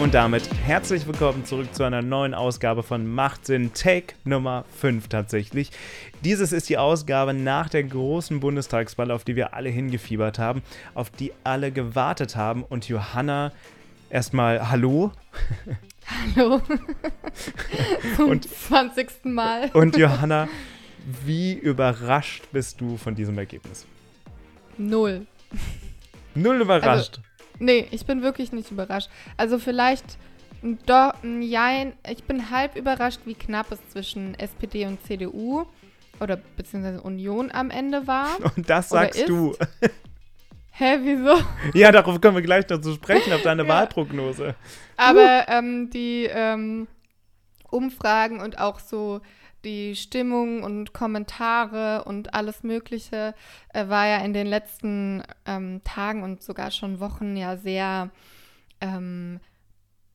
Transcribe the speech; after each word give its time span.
Und 0.00 0.12
damit 0.14 0.42
herzlich 0.66 1.06
willkommen 1.06 1.44
zurück 1.44 1.72
zu 1.74 1.84
einer 1.84 2.02
neuen 2.02 2.34
Ausgabe 2.34 2.82
von 2.82 3.06
Machtsinn 3.06 3.72
Take 3.74 4.14
Nummer 4.24 4.64
5 4.80 5.08
tatsächlich. 5.08 5.70
Dieses 6.24 6.52
ist 6.52 6.68
die 6.68 6.78
Ausgabe 6.78 7.32
nach 7.32 7.68
der 7.68 7.84
großen 7.84 8.40
Bundestagswahl, 8.40 9.10
auf 9.10 9.24
die 9.24 9.36
wir 9.36 9.54
alle 9.54 9.68
hingefiebert 9.70 10.38
haben, 10.38 10.62
auf 10.94 11.10
die 11.10 11.32
alle 11.44 11.70
gewartet 11.70 12.34
haben. 12.36 12.64
Und 12.64 12.88
Johanna, 12.88 13.52
erstmal 14.10 14.68
Hallo. 14.70 15.12
Hallo. 16.36 16.60
Zum 18.16 18.30
Und- 18.30 18.48
20. 18.52 19.24
Mal. 19.24 19.70
Und 19.72 19.96
Johanna, 19.96 20.48
wie 21.24 21.52
überrascht 21.54 22.44
bist 22.52 22.80
du 22.80 22.96
von 22.96 23.14
diesem 23.14 23.38
Ergebnis? 23.38 23.86
Null. 24.76 25.26
Null 26.34 26.60
überrascht. 26.60 27.20
Nee, 27.58 27.86
ich 27.90 28.06
bin 28.06 28.22
wirklich 28.22 28.52
nicht 28.52 28.70
überrascht. 28.70 29.08
Also 29.36 29.58
vielleicht 29.58 30.18
ein 30.62 30.78
doch 30.86 31.12
ein 31.22 31.42
Jein. 31.42 31.92
Ich 32.08 32.24
bin 32.24 32.50
halb 32.50 32.76
überrascht, 32.76 33.20
wie 33.24 33.34
knapp 33.34 33.70
es 33.70 33.78
zwischen 33.90 34.34
SPD 34.38 34.86
und 34.86 35.04
CDU 35.06 35.66
oder 36.20 36.38
beziehungsweise 36.56 37.02
Union 37.02 37.50
am 37.52 37.70
Ende 37.70 38.06
war. 38.06 38.28
Und 38.56 38.68
das 38.70 38.88
sagst 38.88 39.28
du. 39.28 39.54
Hä, 40.72 40.98
wieso? 41.02 41.36
Ja, 41.74 41.92
darauf 41.92 42.20
kommen 42.20 42.36
wir 42.36 42.42
gleich 42.42 42.68
noch 42.68 42.80
zu 42.80 42.94
sprechen, 42.94 43.32
auf 43.32 43.42
deine 43.42 43.62
Ja. 43.66 43.68
Wahlprognose. 43.68 44.54
Aber 44.96 45.46
ähm, 45.48 45.90
die 45.90 46.28
ähm, 46.32 46.88
Umfragen 47.70 48.40
und 48.40 48.58
auch 48.58 48.80
so 48.80 49.20
die 49.64 49.96
Stimmung 49.96 50.62
und 50.62 50.92
Kommentare 50.92 52.04
und 52.04 52.34
alles 52.34 52.62
Mögliche 52.62 53.34
äh, 53.72 53.88
war 53.88 54.06
ja 54.06 54.18
in 54.18 54.32
den 54.32 54.46
letzten 54.46 55.22
ähm, 55.46 55.82
Tagen 55.84 56.22
und 56.22 56.42
sogar 56.42 56.70
schon 56.70 57.00
Wochen 57.00 57.36
ja 57.36 57.56
sehr 57.56 58.10
ähm, 58.80 59.40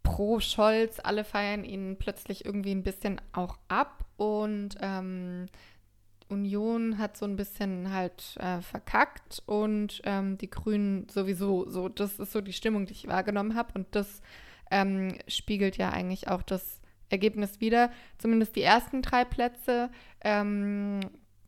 pro 0.04 0.40
Scholz. 0.40 1.00
Alle 1.00 1.24
feiern 1.24 1.64
ihn 1.64 1.98
plötzlich 1.98 2.46
irgendwie 2.46 2.72
ein 2.72 2.84
bisschen 2.84 3.22
auch 3.34 3.58
ab 3.68 4.06
und 4.18 4.76
ähm, 4.82 5.48
Union 6.30 6.98
hat 7.00 7.18
so 7.18 7.26
ein 7.26 7.36
bisschen 7.36 7.92
halt 7.92 8.38
äh, 8.38 8.62
verkackt 8.62 9.42
und 9.48 10.02
ähm, 10.06 10.38
die 10.38 10.50
Grünen 10.50 11.10
sowieso 11.10 11.68
so. 11.70 11.90
Das 11.90 12.20
ist 12.20 12.32
so 12.32 12.42
die 12.42 12.54
Stimmung, 12.54 12.86
die 12.86 12.94
ich 12.94 13.08
wahrgenommen 13.08 13.56
habe 13.56 13.74
und 13.74 13.88
das 13.92 14.22
ähm, 14.72 15.18
spiegelt 15.28 15.78
ja 15.78 15.90
eigentlich 15.90 16.28
auch 16.28 16.44
das 16.44 16.80
Ergebnis 17.10 17.62
wieder. 17.62 17.92
Zumindest 18.18 18.56
die 18.56 18.64
ersten 18.64 19.02
drei 19.02 19.26
Plätze. 19.26 19.90
Ähm, 20.22 21.02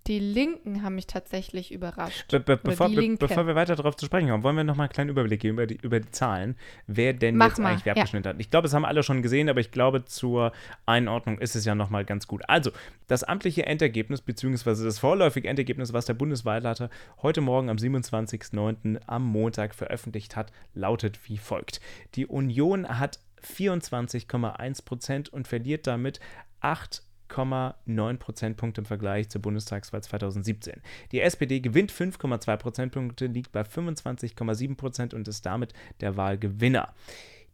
die 0.08 0.18
Linken 0.18 0.82
haben 0.82 0.96
mich 0.96 1.06
tatsächlich 1.06 1.72
überrascht. 1.72 2.32
Be 2.32 2.40
be 2.40 2.58
bevor, 2.58 2.90
be 2.90 3.18
bevor 3.18 3.46
wir 3.46 3.54
weiter 3.54 3.76
darauf 3.76 3.96
zu 3.96 4.08
sprechen 4.08 4.30
kommen, 4.30 4.44
wollen 4.44 4.58
wir 4.58 4.64
noch 4.64 4.76
mal 4.76 4.84
einen 4.84 4.92
kleinen 4.92 5.10
Überblick 5.12 5.42
geben 5.42 5.54
über 5.54 5.68
die, 5.68 5.76
über 5.76 6.00
die 6.00 6.10
Zahlen, 6.10 6.56
wer 6.88 7.14
denn 7.14 7.38
Mach 7.38 7.50
jetzt 7.50 7.60
mal, 7.60 7.70
eigentlich 7.70 7.86
wer 7.86 7.96
ja. 7.96 8.02
abgeschnitten 8.02 8.30
hat. 8.30 8.40
Ich 8.40 8.50
glaube, 8.50 8.68
es 8.68 8.74
haben 8.74 8.84
alle 8.84 9.04
schon 9.04 9.22
gesehen, 9.22 9.48
aber 9.48 9.60
ich 9.60 9.72
glaube, 9.72 10.04
zur 10.06 10.54
Einordnung 10.88 11.38
ist 11.38 11.56
es 11.56 11.66
ja 11.66 11.76
noch 11.76 11.92
mal 11.92 12.04
ganz 12.04 12.26
gut. 12.26 12.42
Also, 12.50 12.72
das 13.08 13.24
amtliche 13.24 13.68
Endergebnis, 13.68 14.22
beziehungsweise 14.22 14.84
das 14.84 14.98
vorläufige 14.98 15.48
Endergebnis, 15.48 15.94
was 15.94 16.06
der 16.06 16.16
Bundeswahlleiter 16.16 16.90
heute 17.22 17.42
Morgen 17.42 17.70
am 17.70 17.78
27.09. 17.78 19.02
am 19.06 19.24
Montag 19.24 19.76
veröffentlicht 19.76 20.36
hat, 20.36 20.52
lautet 20.74 21.30
wie 21.30 21.38
folgt. 21.38 21.80
Die 22.16 22.26
Union 22.26 23.00
hat 23.00 23.20
24,1 23.42 24.86
Prozent 24.86 25.30
und 25.30 25.48
verliert 25.48 25.88
damit 25.88 26.20
8 26.62 27.04
8,9 27.32 28.18
Prozentpunkte 28.18 28.82
im 28.82 28.86
Vergleich 28.86 29.30
zur 29.30 29.42
Bundestagswahl 29.42 30.04
2017. 30.04 30.82
Die 31.12 31.22
SPD 31.22 31.60
gewinnt 31.60 31.92
5,2 31.92 32.58
Prozentpunkte, 32.58 33.28
liegt 33.28 33.52
bei 33.52 33.62
25,7 33.62 34.76
Prozent 34.76 35.14
und 35.14 35.28
ist 35.28 35.46
damit 35.46 35.74
der 36.02 36.18
Wahlgewinner. 36.18 36.94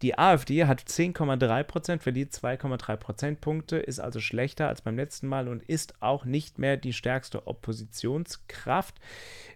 Die 0.04 0.18
AfD 0.18 0.66
hat 0.66 0.82
10,3 0.82 1.64
Prozent, 1.64 2.04
verliert 2.04 2.32
2,3 2.32 2.98
Prozentpunkte, 2.98 3.78
ist 3.78 4.00
also 4.00 4.20
schlechter 4.20 4.68
als 4.68 4.82
beim 4.82 4.96
letzten 4.96 5.28
Mal 5.28 5.48
und 5.48 5.64
ist 5.64 5.96
auch 6.02 6.24
nicht 6.24 6.60
mehr 6.60 6.78
die 6.78 6.94
stärkste 6.94 7.48
Oppositionskraft 7.48 9.00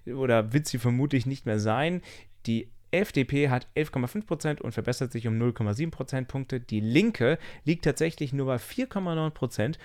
oder 0.08 0.52
wird 0.52 0.66
sie 0.66 0.80
vermutlich 0.80 1.28
nicht 1.28 1.46
mehr 1.46 1.60
sein. 1.60 2.02
Die 2.48 2.72
FDP 2.92 3.50
hat 3.50 3.68
11,5 3.76 4.26
Prozent 4.26 4.62
und 4.62 4.74
verbessert 4.74 5.12
sich 5.12 5.28
um 5.28 5.40
0,7 5.42 5.92
Prozentpunkte. 5.92 6.60
Die 6.60 6.80
Linke 6.80 7.38
liegt 7.64 7.86
tatsächlich 7.86 8.34
nur 8.34 8.48
bei 8.48 8.58
4,9 8.58 9.30
Prozent 9.32 9.80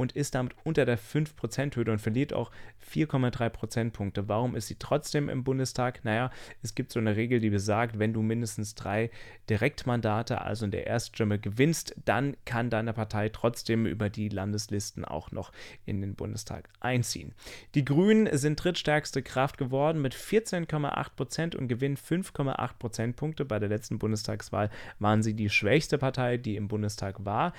und 0.00 0.12
ist 0.12 0.34
damit 0.34 0.54
unter 0.64 0.86
der 0.86 0.98
5%-Hürde 0.98 1.92
und 1.92 1.98
verliert 1.98 2.32
auch 2.32 2.50
4,3 2.90 3.50
Prozentpunkte. 3.50 4.28
Warum 4.28 4.56
ist 4.56 4.68
sie 4.68 4.76
trotzdem 4.78 5.28
im 5.28 5.44
Bundestag? 5.44 6.06
Naja, 6.06 6.30
es 6.62 6.74
gibt 6.74 6.90
so 6.90 6.98
eine 6.98 7.16
Regel, 7.16 7.38
die 7.38 7.50
besagt, 7.50 7.98
wenn 7.98 8.14
du 8.14 8.22
mindestens 8.22 8.74
drei 8.74 9.10
Direktmandate, 9.50 10.40
also 10.40 10.64
in 10.64 10.70
der 10.70 10.86
Erststimme, 10.86 11.38
gewinnst, 11.38 11.94
dann 12.06 12.34
kann 12.46 12.70
deine 12.70 12.94
Partei 12.94 13.28
trotzdem 13.28 13.84
über 13.84 14.08
die 14.08 14.30
Landeslisten 14.30 15.04
auch 15.04 15.32
noch 15.32 15.52
in 15.84 16.00
den 16.00 16.14
Bundestag 16.14 16.70
einziehen. 16.80 17.34
Die 17.74 17.84
Grünen 17.84 18.26
sind 18.38 18.64
drittstärkste 18.64 19.22
Kraft 19.22 19.58
geworden 19.58 20.00
mit 20.00 20.14
14,8 20.14 21.10
Prozent 21.14 21.54
und 21.54 21.68
gewinnen 21.68 21.98
5,8 21.98 22.70
Prozentpunkte. 22.78 23.44
Bei 23.44 23.58
der 23.58 23.68
letzten 23.68 23.98
Bundestagswahl 23.98 24.70
waren 24.98 25.22
sie 25.22 25.34
die 25.34 25.50
schwächste 25.50 25.98
Partei, 25.98 26.38
die 26.38 26.56
im 26.56 26.68
Bundestag 26.68 27.26
war. 27.26 27.52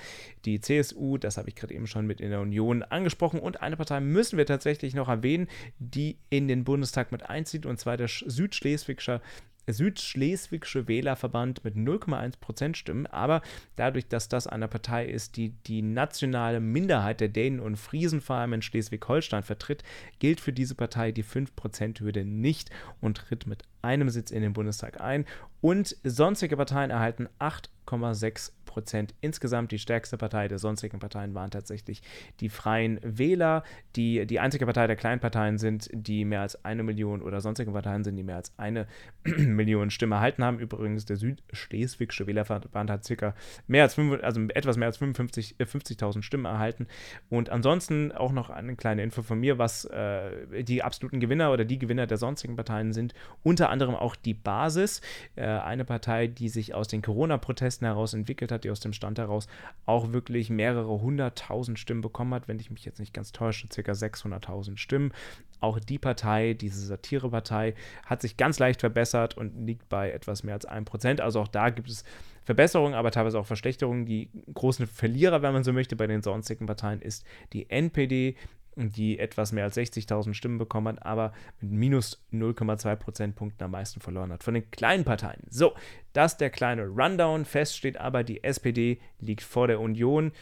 Die 0.44 0.60
CSU, 0.60 1.18
das 1.18 1.36
habe 1.36 1.48
ich 1.48 1.54
gerade 1.54 1.74
eben 1.74 1.86
schon 1.86 2.04
mit 2.04 2.20
in 2.20 2.31
der 2.32 2.40
Union 2.40 2.82
angesprochen. 2.82 3.38
Und 3.38 3.62
eine 3.62 3.76
Partei 3.76 4.00
müssen 4.00 4.36
wir 4.36 4.46
tatsächlich 4.46 4.94
noch 4.94 5.08
erwähnen, 5.08 5.46
die 5.78 6.18
in 6.30 6.48
den 6.48 6.64
Bundestag 6.64 7.12
mit 7.12 7.28
einzieht, 7.28 7.64
und 7.64 7.78
zwar 7.78 7.96
der 7.96 8.08
Sch- 8.08 8.28
Südschleswigscher 8.28 9.20
Südschleswigsche 9.68 10.88
Wählerverband 10.88 11.64
mit 11.64 11.76
0,1% 11.76 12.74
Stimmen, 12.74 13.06
aber 13.06 13.42
dadurch, 13.76 14.08
dass 14.08 14.28
das 14.28 14.46
eine 14.46 14.66
Partei 14.66 15.06
ist, 15.06 15.36
die 15.36 15.50
die 15.50 15.82
nationale 15.82 16.60
Minderheit 16.60 17.20
der 17.20 17.28
Dänen 17.28 17.60
und 17.60 17.76
Friesen 17.76 18.20
vor 18.20 18.36
allem 18.36 18.54
in 18.54 18.62
Schleswig-Holstein 18.62 19.44
vertritt, 19.44 19.84
gilt 20.18 20.40
für 20.40 20.52
diese 20.52 20.74
Partei 20.74 21.12
die 21.12 21.24
5%-Hürde 21.24 22.24
nicht 22.24 22.70
und 23.00 23.18
tritt 23.18 23.46
mit 23.46 23.62
einem 23.82 24.08
Sitz 24.10 24.30
in 24.30 24.42
den 24.42 24.52
Bundestag 24.52 25.00
ein. 25.00 25.26
Und 25.60 25.96
sonstige 26.02 26.56
Parteien 26.56 26.90
erhalten 26.90 27.28
8,6 27.38 28.50
Prozent. 28.72 29.14
Insgesamt 29.20 29.70
die 29.70 29.78
stärkste 29.78 30.16
Partei 30.16 30.48
der 30.48 30.58
sonstigen 30.58 30.98
Parteien 30.98 31.34
waren 31.34 31.50
tatsächlich 31.50 32.02
die 32.40 32.48
Freien 32.48 32.98
Wähler, 33.02 33.64
die 33.96 34.26
die 34.26 34.40
einzige 34.40 34.64
Partei 34.64 34.86
der 34.86 34.96
kleinen 34.96 35.20
Parteien 35.20 35.58
sind, 35.58 35.90
die 35.92 36.24
mehr 36.24 36.40
als 36.40 36.64
eine 36.64 36.82
Million 36.82 37.20
oder 37.20 37.42
sonstige 37.42 37.70
Parteien 37.70 38.02
sind, 38.02 38.16
die 38.16 38.22
mehr 38.22 38.36
als 38.36 38.52
eine 38.56 38.86
Million 39.24 39.90
Stimmen 39.90 40.12
erhalten 40.12 40.42
haben. 40.42 40.58
Übrigens, 40.58 41.04
der 41.04 41.16
Südschleswigsche 41.16 42.26
Wählerverband 42.26 42.90
hat 42.90 43.04
circa 43.04 43.34
mehr 43.66 43.82
als 43.82 43.94
fünf, 43.94 44.22
also 44.22 44.40
etwas 44.54 44.78
mehr 44.78 44.88
als 44.88 44.96
55, 44.96 45.56
äh, 45.58 45.64
50.000 45.64 46.22
Stimmen 46.22 46.46
erhalten. 46.46 46.86
Und 47.28 47.50
ansonsten 47.50 48.10
auch 48.12 48.32
noch 48.32 48.48
eine 48.48 48.74
kleine 48.76 49.02
Info 49.02 49.20
von 49.20 49.38
mir, 49.38 49.58
was 49.58 49.84
äh, 49.84 50.62
die 50.64 50.82
absoluten 50.82 51.20
Gewinner 51.20 51.52
oder 51.52 51.66
die 51.66 51.78
Gewinner 51.78 52.06
der 52.06 52.16
sonstigen 52.16 52.56
Parteien 52.56 52.94
sind. 52.94 53.12
Unter 53.42 53.68
anderem 53.68 53.94
auch 53.94 54.16
die 54.16 54.34
Basis, 54.34 55.02
äh, 55.36 55.44
eine 55.44 55.84
Partei, 55.84 56.26
die 56.26 56.48
sich 56.48 56.74
aus 56.74 56.88
den 56.88 57.02
Corona-Protesten 57.02 57.84
heraus 57.84 58.14
entwickelt 58.14 58.50
hat, 58.50 58.61
die 58.64 58.70
aus 58.70 58.80
dem 58.80 58.92
Stand 58.92 59.18
heraus 59.18 59.46
auch 59.86 60.12
wirklich 60.12 60.50
mehrere 60.50 61.00
hunderttausend 61.00 61.78
Stimmen 61.78 62.00
bekommen 62.00 62.34
hat, 62.34 62.48
wenn 62.48 62.58
ich 62.58 62.70
mich 62.70 62.84
jetzt 62.84 63.00
nicht 63.00 63.14
ganz 63.14 63.32
täusche, 63.32 63.68
circa 63.72 63.92
600.000 63.92 64.76
Stimmen. 64.78 65.12
Auch 65.60 65.78
die 65.78 65.98
Partei, 65.98 66.54
diese 66.54 66.84
Satirepartei, 66.84 67.74
hat 68.04 68.22
sich 68.22 68.36
ganz 68.36 68.58
leicht 68.58 68.80
verbessert 68.80 69.36
und 69.36 69.66
liegt 69.66 69.88
bei 69.88 70.10
etwas 70.10 70.42
mehr 70.42 70.54
als 70.54 70.68
1%. 70.68 71.20
Also 71.20 71.40
auch 71.40 71.48
da 71.48 71.70
gibt 71.70 71.88
es 71.88 72.04
Verbesserungen, 72.44 72.94
aber 72.94 73.10
teilweise 73.10 73.38
auch 73.38 73.46
Verschlechterungen. 73.46 74.04
Die 74.06 74.28
großen 74.52 74.86
Verlierer, 74.86 75.42
wenn 75.42 75.52
man 75.52 75.64
so 75.64 75.72
möchte, 75.72 75.96
bei 75.96 76.06
den 76.06 76.22
sonstigen 76.22 76.66
Parteien 76.66 77.00
ist 77.00 77.24
die 77.52 77.70
NPD, 77.70 78.36
die 78.76 79.18
etwas 79.18 79.52
mehr 79.52 79.64
als 79.64 79.76
60.000 79.76 80.34
Stimmen 80.34 80.58
bekommen 80.58 80.96
hat, 80.96 81.06
aber 81.06 81.32
mit 81.60 81.72
minus 81.72 82.24
0,2 82.32 82.96
Prozentpunkten 82.96 83.64
am 83.64 83.72
meisten 83.72 84.00
verloren 84.00 84.32
hat 84.32 84.42
von 84.42 84.54
den 84.54 84.70
kleinen 84.70 85.04
Parteien. 85.04 85.42
So, 85.50 85.74
das 86.12 86.32
ist 86.32 86.40
der 86.40 86.50
kleine 86.50 86.86
Rundown. 86.86 87.44
Fest 87.44 87.76
steht 87.76 87.98
aber, 87.98 88.24
die 88.24 88.42
SPD 88.42 89.00
liegt 89.20 89.42
vor 89.42 89.66
der 89.66 89.80
Union 89.80 90.32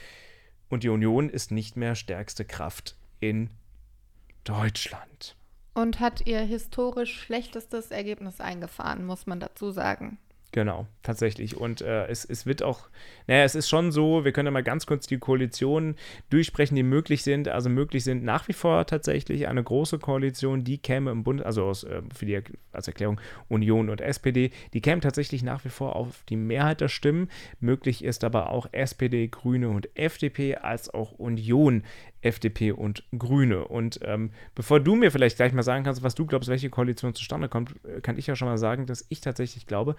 und 0.69 0.85
die 0.85 0.89
Union 0.89 1.29
ist 1.29 1.51
nicht 1.51 1.77
mehr 1.77 1.95
stärkste 1.95 2.45
Kraft 2.45 2.97
in 3.19 3.51
Deutschland. 4.45 5.37
Und 5.75 6.01
hat 6.01 6.27
ihr 6.27 6.41
historisch 6.41 7.21
schlechtestes 7.21 7.91
Ergebnis 7.91 8.41
eingefahren, 8.41 9.05
muss 9.05 9.27
man 9.27 9.41
dazu 9.41 9.71
sagen. 9.71 10.19
Genau, 10.53 10.89
tatsächlich. 11.05 11.57
Und 11.57 11.81
äh, 11.81 12.07
es, 12.09 12.25
es 12.25 12.45
wird 12.45 12.65
auch, 12.65 12.89
naja, 13.29 13.45
es 13.45 13.55
ist 13.55 13.69
schon 13.69 13.93
so, 13.93 14.25
wir 14.25 14.33
können 14.33 14.47
ja 14.47 14.51
mal 14.51 14.65
ganz 14.65 14.85
kurz 14.85 15.07
die 15.07 15.19
Koalitionen 15.19 15.95
durchsprechen, 16.29 16.75
die 16.75 16.83
möglich 16.83 17.23
sind. 17.23 17.47
Also 17.47 17.71
möglich 17.71 18.03
sind 18.03 18.25
nach 18.25 18.49
wie 18.49 18.53
vor 18.53 18.85
tatsächlich 18.87 19.47
eine 19.47 19.63
große 19.63 20.01
Koalition, 20.01 20.65
die 20.65 20.79
käme 20.79 21.13
im 21.13 21.23
Bund, 21.23 21.45
also 21.45 21.65
aus, 21.67 21.85
äh, 21.85 22.03
für 22.13 22.27
die 22.27 22.41
als 22.73 22.89
Erklärung 22.89 23.21
Union 23.49 23.91
und 23.91 24.01
SPD, 24.01 24.51
die 24.73 24.81
käme 24.81 25.01
tatsächlich 25.01 25.45
nach 25.45 25.65
wie 25.65 25.69
vor 25.69 25.95
auf 25.95 26.25
die 26.29 26.37
Mehrheit 26.37 26.81
der 26.81 26.89
Stimmen. 26.89 27.29
Möglich 27.61 28.03
ist 28.03 28.25
aber 28.25 28.51
auch 28.51 28.67
SPD, 28.73 29.29
Grüne 29.29 29.69
und 29.69 29.97
FDP 29.97 30.57
als 30.57 30.93
auch 30.93 31.13
Union 31.13 31.85
FDP 32.23 32.73
und 32.73 33.05
Grüne. 33.17 33.67
Und 33.67 34.01
ähm, 34.03 34.31
bevor 34.55 34.81
du 34.81 34.95
mir 34.95 35.11
vielleicht 35.11 35.37
gleich 35.37 35.53
mal 35.53 35.63
sagen 35.63 35.85
kannst, 35.85 36.03
was 36.03 36.15
du 36.15 36.27
glaubst, 36.27 36.49
welche 36.49 36.71
Koalition 36.71 37.15
zustande 37.15 37.49
kommt, 37.49 37.75
äh, 37.85 38.01
kann 38.01 38.19
ich 38.19 38.27
ja 38.27 38.37
schon 38.37 38.49
mal 38.49 38.59
sagen, 38.59 38.87
dass 38.87 39.07
ich 39.09 39.21
tatsächlich 39.21 39.67
glaube, 39.67 39.97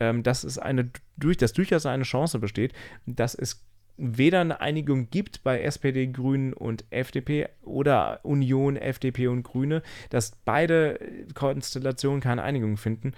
ähm, 0.00 0.22
dass 0.22 0.44
es 0.44 0.58
eine, 0.58 0.90
durch, 1.16 1.36
dass 1.36 1.52
durchaus 1.52 1.86
eine 1.86 2.04
Chance 2.04 2.38
besteht, 2.38 2.72
dass 3.06 3.34
es 3.34 3.64
weder 3.98 4.40
eine 4.40 4.60
Einigung 4.60 5.10
gibt 5.10 5.42
bei 5.42 5.60
SPD, 5.60 6.06
Grünen 6.06 6.52
und 6.52 6.84
FDP 6.90 7.48
oder 7.62 8.20
Union, 8.22 8.76
FDP 8.76 9.26
und 9.26 9.42
Grüne, 9.42 9.82
dass 10.10 10.36
beide 10.44 11.00
Konstellationen 11.34 12.20
keine 12.20 12.44
Einigung 12.44 12.76
finden 12.76 13.12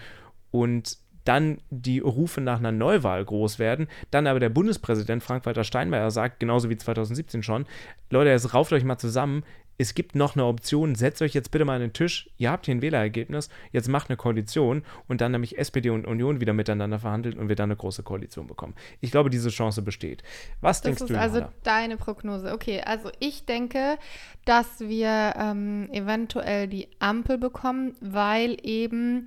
und 0.50 0.99
dann 1.25 1.59
die 1.71 1.99
Rufe 1.99 2.41
nach 2.41 2.59
einer 2.59 2.73
Neuwahl 2.73 3.25
groß 3.25 3.59
werden, 3.59 3.89
dann 4.11 4.27
aber 4.27 4.41
der 4.41 4.49
Bundespräsident 4.49 5.23
Frank-Walter 5.23 5.65
Steinmeier 5.65 6.11
sagt, 6.11 6.41
genauso 6.41 6.71
wie 6.71 6.77
2017 6.77 7.43
schon, 7.43 7.67
Leute, 8.11 8.31
jetzt 8.31 8.55
rauft 8.55 8.73
euch 8.73 8.85
mal 8.85 8.99
zusammen, 8.99 9.45
es 9.81 9.95
gibt 9.95 10.15
noch 10.15 10.37
eine 10.37 10.45
Option, 10.45 10.95
setzt 10.95 11.23
euch 11.23 11.33
jetzt 11.33 11.51
bitte 11.51 11.65
mal 11.65 11.77
an 11.77 11.81
den 11.81 11.95
Tisch, 11.95 12.29
ihr 12.37 12.51
habt 12.51 12.67
hier 12.67 12.75
ein 12.75 12.83
Wählerergebnis, 12.83 13.49
jetzt 13.73 13.89
macht 13.89 14.11
eine 14.11 14.19
Koalition 14.19 14.83
und 15.09 15.23
dann 15.23 15.33
nämlich 15.33 15.57
SPD 15.57 15.89
und 15.89 16.07
Union 16.07 16.39
wieder 16.39 16.53
miteinander 16.53 16.99
verhandelt 16.99 17.39
und 17.39 17.49
wir 17.49 17.57
dann 17.57 17.71
eine 17.71 17.77
große 17.77 18.03
Koalition 18.03 18.47
bekommen. 18.47 18.75
Ich 19.01 19.11
glaube, 19.11 19.31
diese 19.31 19.49
Chance 19.49 19.81
besteht. 19.81 20.23
Was 20.61 20.83
das 20.83 20.99
denkst 20.99 20.99
du? 20.99 21.15
Das 21.15 21.29
ist 21.29 21.35
also 21.35 21.49
deine 21.63 21.97
Prognose. 21.97 22.53
Okay, 22.53 22.83
also 22.85 23.11
ich 23.21 23.47
denke, 23.47 23.97
dass 24.45 24.81
wir 24.81 25.35
ähm, 25.39 25.89
eventuell 25.93 26.69
die 26.69 26.89
Ampel 26.99 27.39
bekommen, 27.39 27.95
weil 28.03 28.59
eben, 28.63 29.25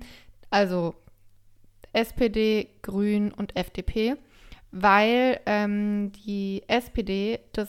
also 0.50 0.94
SPD, 1.94 2.68
Grün 2.82 3.32
und 3.32 3.56
FDP, 3.56 4.16
weil 4.70 5.40
ähm, 5.46 6.12
die 6.26 6.62
SPD 6.68 7.40
das 7.52 7.68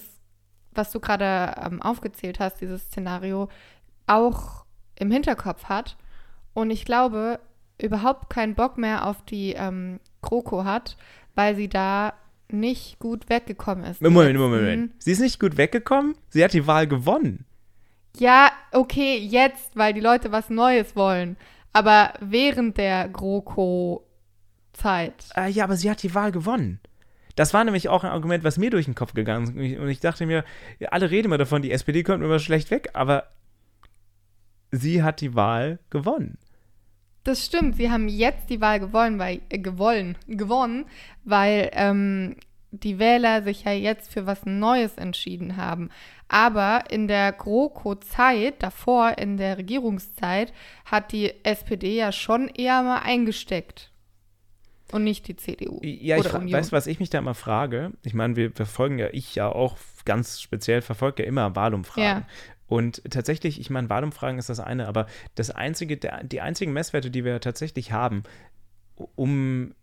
was 0.75 0.91
du 0.91 0.99
gerade 0.99 1.55
ähm, 1.65 1.81
aufgezählt 1.81 2.39
hast, 2.39 2.61
dieses 2.61 2.83
Szenario, 2.83 3.49
auch 4.07 4.65
im 4.95 5.11
Hinterkopf 5.11 5.65
hat 5.65 5.97
und 6.53 6.69
ich 6.69 6.85
glaube, 6.85 7.39
überhaupt 7.81 8.29
keinen 8.29 8.55
Bock 8.55 8.77
mehr 8.77 9.07
auf 9.07 9.23
die 9.25 9.53
ähm, 9.53 9.99
Kroko 10.21 10.63
hat, 10.63 10.97
weil 11.33 11.55
sie 11.55 11.67
da 11.67 12.13
nicht 12.49 12.99
gut 12.99 13.29
weggekommen 13.29 13.83
ist. 13.83 14.01
Moment, 14.01 14.37
Moment, 14.37 14.61
Moment. 14.61 15.03
Sie 15.03 15.11
ist 15.11 15.19
nicht 15.19 15.39
gut 15.39 15.57
weggekommen? 15.57 16.15
Sie 16.29 16.43
hat 16.43 16.53
die 16.53 16.67
Wahl 16.67 16.87
gewonnen. 16.87 17.45
Ja, 18.17 18.51
okay, 18.71 19.17
jetzt, 19.17 19.75
weil 19.75 19.93
die 19.93 19.99
Leute 19.99 20.31
was 20.31 20.49
Neues 20.49 20.95
wollen. 20.95 21.35
Aber 21.73 22.13
während 22.21 22.77
der 22.77 23.09
GroKo-Zeit. 24.75 25.29
Äh, 25.35 25.49
ja, 25.49 25.63
aber 25.63 25.77
sie 25.77 25.89
hat 25.89 26.03
die 26.03 26.13
Wahl 26.13 26.31
gewonnen. 26.31 26.79
Das 27.35 27.53
war 27.53 27.63
nämlich 27.63 27.89
auch 27.89 28.03
ein 28.03 28.11
Argument, 28.11 28.43
was 28.43 28.57
mir 28.57 28.69
durch 28.69 28.85
den 28.85 28.95
Kopf 28.95 29.13
gegangen 29.13 29.59
ist. 29.59 29.79
Und 29.79 29.89
ich 29.89 29.99
dachte 29.99 30.25
mir, 30.25 30.45
alle 30.89 31.11
reden 31.11 31.27
immer 31.27 31.37
davon, 31.37 31.61
die 31.61 31.71
SPD 31.71 32.03
kommt 32.03 32.23
immer 32.23 32.39
schlecht 32.39 32.71
weg, 32.71 32.89
aber 32.93 33.27
sie 34.71 35.03
hat 35.03 35.19
die 35.19 35.35
Wahl 35.35 35.79
gewonnen. 35.89 36.37
Das 37.23 37.43
stimmt, 37.43 37.75
sie 37.75 37.89
haben 37.89 38.07
jetzt 38.07 38.49
die 38.49 38.61
Wahl 38.61 38.79
gewonnen, 38.79 39.19
weil, 39.19 39.41
äh, 39.49 39.57
gewonnen, 39.57 40.15
gewonnen, 40.27 40.85
weil 41.23 41.71
ähm, 41.73 42.37
die 42.71 42.99
Wähler 42.99 43.41
sich 43.41 43.63
ja 43.63 43.71
jetzt 43.71 44.13
für 44.13 44.27
was 44.27 44.45
Neues 44.45 44.95
entschieden 44.95 45.57
haben. 45.57 45.89
Aber 46.27 46.83
in 46.89 47.07
der 47.07 47.31
GroKo-Zeit, 47.31 48.61
davor 48.61 49.17
in 49.17 49.37
der 49.37 49.57
Regierungszeit, 49.57 50.53
hat 50.85 51.11
die 51.11 51.33
SPD 51.43 51.97
ja 51.97 52.11
schon 52.11 52.47
eher 52.47 52.81
mal 52.83 52.99
eingesteckt. 52.99 53.91
Und 54.95 55.03
nicht 55.03 55.27
die 55.27 55.35
CDU. 55.35 55.81
Ja, 55.83 56.15
ich 56.15 56.31
weiß, 56.31 56.71
was 56.71 56.87
ich 56.87 57.01
mich 57.01 57.09
da 57.09 57.19
immer 57.19 57.33
frage. 57.33 57.91
Ich 58.03 58.13
meine, 58.13 58.37
wir 58.37 58.53
verfolgen 58.53 58.97
ja, 58.97 59.09
ich 59.11 59.35
ja 59.35 59.49
auch 59.49 59.75
ganz 60.05 60.39
speziell 60.39 60.81
verfolge 60.81 61.23
ja 61.23 61.27
immer 61.27 61.53
Wahlumfragen. 61.53 62.21
Ja. 62.21 62.27
Und 62.67 63.03
tatsächlich, 63.09 63.59
ich 63.59 63.69
meine, 63.69 63.89
Wahlumfragen 63.89 64.39
ist 64.39 64.47
das 64.47 64.61
eine, 64.61 64.87
aber 64.87 65.07
das 65.35 65.51
einzige, 65.51 65.97
der, 65.97 66.23
die 66.23 66.39
einzigen 66.39 66.71
Messwerte, 66.71 67.11
die 67.11 67.25
wir 67.25 67.41
tatsächlich 67.41 67.91
haben, 67.91 68.23
um 69.15 69.75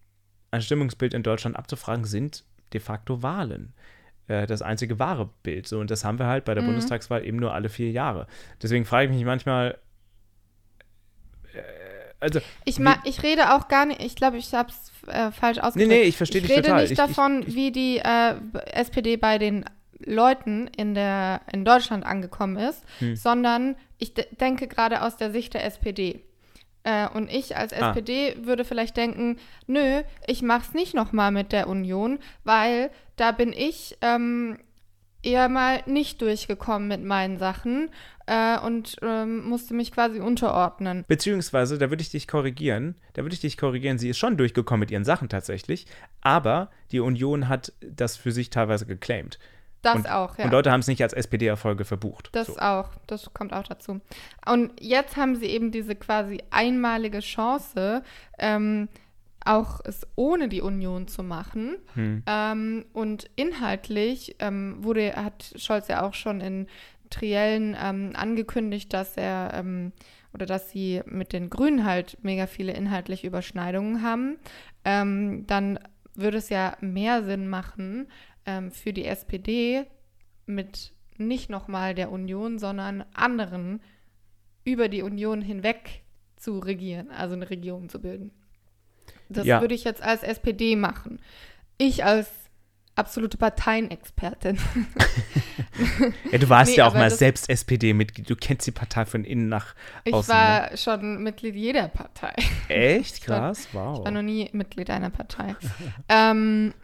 ein 0.51 0.63
Stimmungsbild 0.63 1.13
in 1.13 1.23
Deutschland 1.23 1.57
abzufragen, 1.57 2.07
sind 2.07 2.45
de 2.73 2.81
facto 2.81 3.23
Wahlen 3.23 3.75
äh, 4.29 4.47
das 4.47 4.63
einzige 4.63 4.99
wahre 4.99 5.29
Bild. 5.43 5.69
So, 5.69 5.79
und 5.79 5.91
das 5.91 6.07
haben 6.07 6.19
wir 6.19 6.27
halt 6.27 6.47
bei 6.47 6.55
der 6.55 6.63
mhm. 6.63 6.69
Bundestagswahl 6.69 7.27
eben 7.27 7.37
nur 7.37 7.53
alle 7.53 7.69
vier 7.69 7.91
Jahre. 7.91 8.27
Deswegen 8.63 8.87
frage 8.87 9.11
ich 9.11 9.15
mich 9.15 9.27
manchmal, 9.27 9.77
also. 12.23 12.41
Ich, 12.65 12.79
ich 13.05 13.23
rede 13.23 13.55
auch 13.55 13.69
gar 13.69 13.87
nicht, 13.87 14.03
ich 14.03 14.15
glaube, 14.15 14.37
ich 14.37 14.53
habe 14.55 14.71
es 14.71 15.09
äh, 15.09 15.31
falsch 15.33 15.59
ausgedrückt. 15.59 15.91
Nee, 15.91 16.03
nee, 16.03 16.03
ich 16.03 16.17
verstehe 16.17 16.41
dich 16.41 16.51
total. 16.51 16.65
Ich 16.65 16.73
rede 16.73 16.89
nicht 16.89 16.99
davon, 16.99 17.45
ich, 17.47 17.55
wie 17.55 17.73
die 17.73 17.99
äh, 17.99 18.35
SPD 18.73 19.17
bei 19.17 19.39
den 19.39 19.65
Leuten 20.05 20.69
in, 20.69 20.95
der, 20.95 21.41
in 21.53 21.65
Deutschland 21.65 22.05
angekommen 22.07 22.57
ist, 22.57 22.83
hm. 22.99 23.17
sondern 23.17 23.77
ich 23.99 24.15
denke 24.15 24.69
gerade 24.69 25.03
aus 25.03 25.17
der 25.17 25.31
Sicht 25.31 25.55
der 25.55 25.65
SPD. 25.65 26.25
Äh, 26.85 27.09
und 27.09 27.31
ich 27.31 27.57
als 27.57 27.73
ah. 27.73 27.91
SPD 27.91 28.37
würde 28.43 28.65
vielleicht 28.65 28.97
denken, 28.97 29.39
nö, 29.67 30.03
ich 30.27 30.43
mach's 30.43 30.75
nicht 30.75 30.95
nochmal 30.95 31.31
mit 31.31 31.53
der 31.53 31.69
Union, 31.69 32.19
weil 32.45 32.91
da 33.17 33.33
bin 33.33 33.53
ich 33.53 33.97
ähm, 34.01 34.59
eher 35.23 35.49
mal 35.49 35.83
nicht 35.87 36.21
durchgekommen 36.21 36.89
mit 36.89 37.03
meinen 37.03 37.39
Sachen 37.39 37.91
äh, 38.27 38.59
und 38.59 38.97
ähm, 39.03 39.45
musste 39.49 39.75
mich 39.75 39.93
quasi 39.93 40.21
unterordnen. 40.21 41.05
Beziehungsweise, 41.09 41.79
da 41.79 41.91
würde 41.91 42.03
ich 42.03 42.11
dich 42.11 42.29
korrigieren, 42.29 42.97
da 43.15 43.23
würde 43.23 43.35
ich 43.35 43.41
dich 43.41 43.57
korrigieren, 43.57 43.99
sie 43.99 44.09
ist 44.09 44.19
schon 44.19 44.37
durchgekommen 44.37 44.81
mit 44.81 44.91
ihren 44.91 45.05
Sachen 45.05 45.29
tatsächlich, 45.29 45.87
aber 46.21 46.71
die 46.91 47.01
Union 47.01 47.49
hat 47.49 47.73
das 47.81 48.17
für 48.17 48.33
sich 48.33 48.51
teilweise 48.51 48.87
geclaimed. 48.87 49.39
Das 49.83 49.97
und, 49.97 50.11
auch, 50.11 50.39
ja. 50.39 50.45
Und 50.45 50.53
Leute 50.53 50.71
haben 50.71 50.81
es 50.81 50.87
nicht 50.87 51.03
als 51.03 51.13
SPD-Erfolge 51.13 51.85
verbucht. 51.85 52.29
Das 52.33 52.47
so. 52.47 52.57
auch, 52.59 52.91
das 53.09 53.35
kommt 53.35 53.53
auch 53.53 53.65
dazu. 53.65 54.01
Und 54.47 54.71
jetzt 54.81 55.17
haben 55.17 55.35
sie 55.35 55.47
eben 55.47 55.73
diese 55.73 55.97
quasi 55.97 56.41
einmalige 56.51 57.19
Chance, 57.19 58.05
ähm, 58.39 58.89
auch 59.45 59.81
es 59.85 60.07
ohne 60.17 60.49
die 60.49 60.61
Union 60.61 61.09
zu 61.09 61.23
machen. 61.23 61.77
Hm. 61.95 62.23
Ähm, 62.27 62.85
und 62.93 63.31
inhaltlich 63.37 64.37
ähm, 64.39 64.77
wurde, 64.83 65.15
hat 65.17 65.55
Scholz 65.57 65.89
ja 65.89 66.07
auch 66.07 66.15
schon 66.15 66.41
in 66.41 66.67
Triellen 67.11 67.77
ähm, 67.81 68.13
angekündigt, 68.15 68.93
dass 68.93 69.17
er 69.17 69.53
ähm, 69.55 69.93
oder 70.33 70.47
dass 70.47 70.71
sie 70.71 71.03
mit 71.05 71.33
den 71.33 71.51
Grünen 71.51 71.85
halt 71.85 72.19
mega 72.23 72.47
viele 72.47 72.73
inhaltliche 72.73 73.27
Überschneidungen 73.27 74.03
haben. 74.03 74.39
Ähm, 74.85 75.47
dann 75.47 75.79
würde 76.15 76.39
es 76.39 76.49
ja 76.49 76.77
mehr 76.81 77.23
Sinn 77.23 77.49
machen 77.49 78.07
ähm, 78.47 78.71
für 78.71 78.93
die 78.93 79.05
SPD 79.05 79.85
mit 80.47 80.93
nicht 81.19 81.51
nochmal 81.51 81.95
der 81.95 82.11
Union, 82.11 82.59
sondern 82.59 83.05
anderen 83.15 83.81
über 84.65 84.89
die 84.89 85.03
Union 85.03 85.43
hinweg 85.43 86.03
zu 86.37 86.59
regieren, 86.59 87.11
also 87.11 87.35
eine 87.35 87.51
Regierung 87.51 87.89
zu 87.89 88.01
bilden. 88.01 88.33
Das 89.33 89.47
ja. 89.47 89.61
würde 89.61 89.75
ich 89.75 89.85
jetzt 89.85 90.03
als 90.03 90.23
SPD 90.23 90.77
machen. 90.77 91.21
Ich 91.79 92.05
als 92.05 92.29
absolute 92.95 93.39
Parteienexpertin. 93.39 94.59
ja, 96.31 96.39
du 96.39 96.49
warst 96.49 96.73
nee, 96.73 96.79
ja 96.79 96.87
auch 96.87 96.95
mal 96.95 97.11
selbst 97.11 97.49
SPD-Mitglied. 97.49 98.29
Du 98.29 98.37
kennst 98.37 98.67
die 98.67 98.73
Partei 98.73 99.07
von 99.07 99.25
innen 99.25 99.49
nach 99.49 99.75
ich 100.05 100.13
außen. 100.13 100.33
Ich 100.33 100.39
war 100.39 100.71
ne? 100.71 100.77
schon 100.77 101.23
Mitglied 101.23 101.55
jeder 101.55 101.89
Partei. 101.89 102.35
Echt? 102.69 103.25
Krass, 103.25 103.67
ich 103.67 103.75
war, 103.75 103.87
wow. 103.87 103.99
Ich 103.99 104.05
war 104.05 104.11
noch 104.13 104.23
nie 104.23 104.49
Mitglied 104.53 104.91
einer 104.91 105.11
Partei. 105.11 105.57
ähm, 106.09 106.75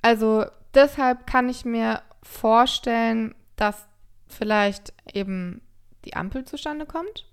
also 0.00 0.46
deshalb 0.74 1.26
kann 1.26 1.48
ich 1.48 1.64
mir 1.64 2.02
vorstellen, 2.22 3.34
dass 3.56 3.86
vielleicht 4.26 4.92
eben 5.12 5.60
die 6.04 6.14
Ampel 6.14 6.44
zustande 6.44 6.86
kommt. 6.86 7.26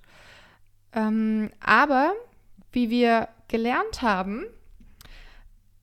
Ähm, 0.94 1.52
aber 1.60 2.14
wie 2.72 2.90
wir 2.90 3.30
gelernt 3.48 4.02
haben, 4.02 4.46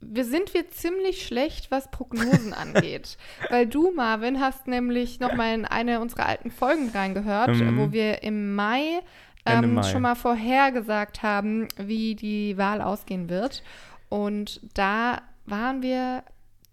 wir 0.02 0.24
sind 0.24 0.52
wir 0.54 0.68
ziemlich 0.70 1.26
schlecht, 1.26 1.70
was 1.70 1.90
Prognosen 1.90 2.52
angeht. 2.52 3.16
Weil 3.50 3.66
du, 3.66 3.92
Marvin, 3.92 4.40
hast 4.40 4.66
nämlich 4.66 5.20
noch 5.20 5.34
mal 5.34 5.54
in 5.54 5.64
eine 5.64 6.00
unserer 6.00 6.26
alten 6.26 6.50
Folgen 6.50 6.90
reingehört, 6.90 7.56
mhm. 7.56 7.78
wo 7.78 7.92
wir 7.92 8.22
im 8.22 8.54
Mai, 8.54 9.00
ähm, 9.46 9.74
Mai, 9.74 9.82
schon 9.84 10.02
mal 10.02 10.14
vorhergesagt 10.14 11.22
haben, 11.22 11.68
wie 11.76 12.14
die 12.14 12.58
Wahl 12.58 12.82
ausgehen 12.82 13.28
wird. 13.28 13.62
Und 14.08 14.60
da 14.74 15.22
waren 15.46 15.82
wir 15.82 16.24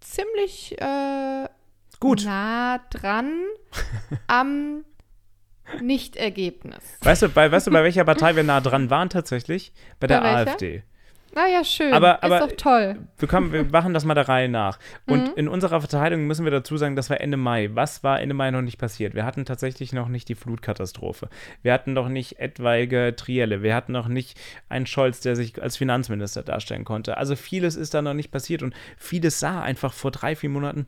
ziemlich 0.02 0.80
äh, 0.82 1.48
Gut. 2.00 2.26
nah 2.26 2.80
dran 2.90 3.32
am 4.28 4.84
Nichtergebnis. 5.82 6.98
Weißt 7.02 7.22
du, 7.22 7.30
bei, 7.30 7.52
weißt 7.52 7.68
du, 7.68 7.72
bei 7.72 7.84
welcher 7.84 8.04
Partei 8.06 8.36
wir 8.36 8.44
nah 8.44 8.62
dran 8.62 8.90
waren 8.90 9.10
tatsächlich? 9.10 9.72
Bei 10.00 10.08
der 10.08 10.22
bei 10.22 10.36
AfD. 10.36 10.84
Ah 11.36 11.48
ja, 11.48 11.64
schön. 11.64 11.94
Aber, 11.94 12.24
aber 12.24 12.40
ist 12.40 12.52
doch 12.52 12.58
toll. 12.58 12.98
Wir, 13.18 13.28
kommen, 13.28 13.52
wir 13.52 13.64
machen 13.72 13.94
das 13.94 14.06
mal 14.06 14.14
der 14.14 14.28
Reihe 14.28 14.50
nach. 14.50 14.80
Und 15.08 15.32
mhm. 15.32 15.34
in 15.36 15.48
unserer 15.48 15.80
Verteilung 15.80 16.28
müssen 16.28 16.46
wir 16.46 16.52
dazu 16.52 16.78
sagen, 16.78 16.96
das 16.96 17.10
war 17.10 17.22
Ende 17.22 17.38
Mai. 17.38 17.70
Was 17.74 18.04
war 18.04 18.20
Ende 18.20 18.36
Mai 18.36 18.52
noch 18.52 18.62
nicht 18.62 18.78
passiert? 18.78 19.14
Wir 19.16 19.26
hatten 19.26 19.46
tatsächlich 19.46 19.94
noch 19.94 20.08
nicht 20.08 20.30
die 20.30 20.36
Flutkatastrophe. 20.36 21.30
Wir 21.62 21.74
hatten 21.74 21.94
noch 21.94 22.10
nicht 22.10 22.40
etwaige 22.40 23.14
Trielle. 23.16 23.62
Wir 23.62 23.76
hatten 23.76 23.92
noch 23.92 24.08
nicht 24.08 24.40
einen 24.70 24.86
Scholz, 24.86 25.20
der 25.22 25.36
sich 25.36 25.62
als 25.62 25.78
Finanzminister 25.78 26.44
darstellen 26.44 26.86
konnte. 26.86 27.18
Also 27.18 27.36
vieles 27.36 27.76
ist 27.76 27.94
da 27.94 28.02
noch 28.02 28.14
nicht 28.14 28.32
passiert 28.32 28.64
und 28.64 28.74
vieles 28.98 29.40
sah 29.40 29.62
einfach 29.62 29.94
vor 29.94 30.12
drei, 30.12 30.36
vier 30.36 30.50
Monaten 30.50 30.88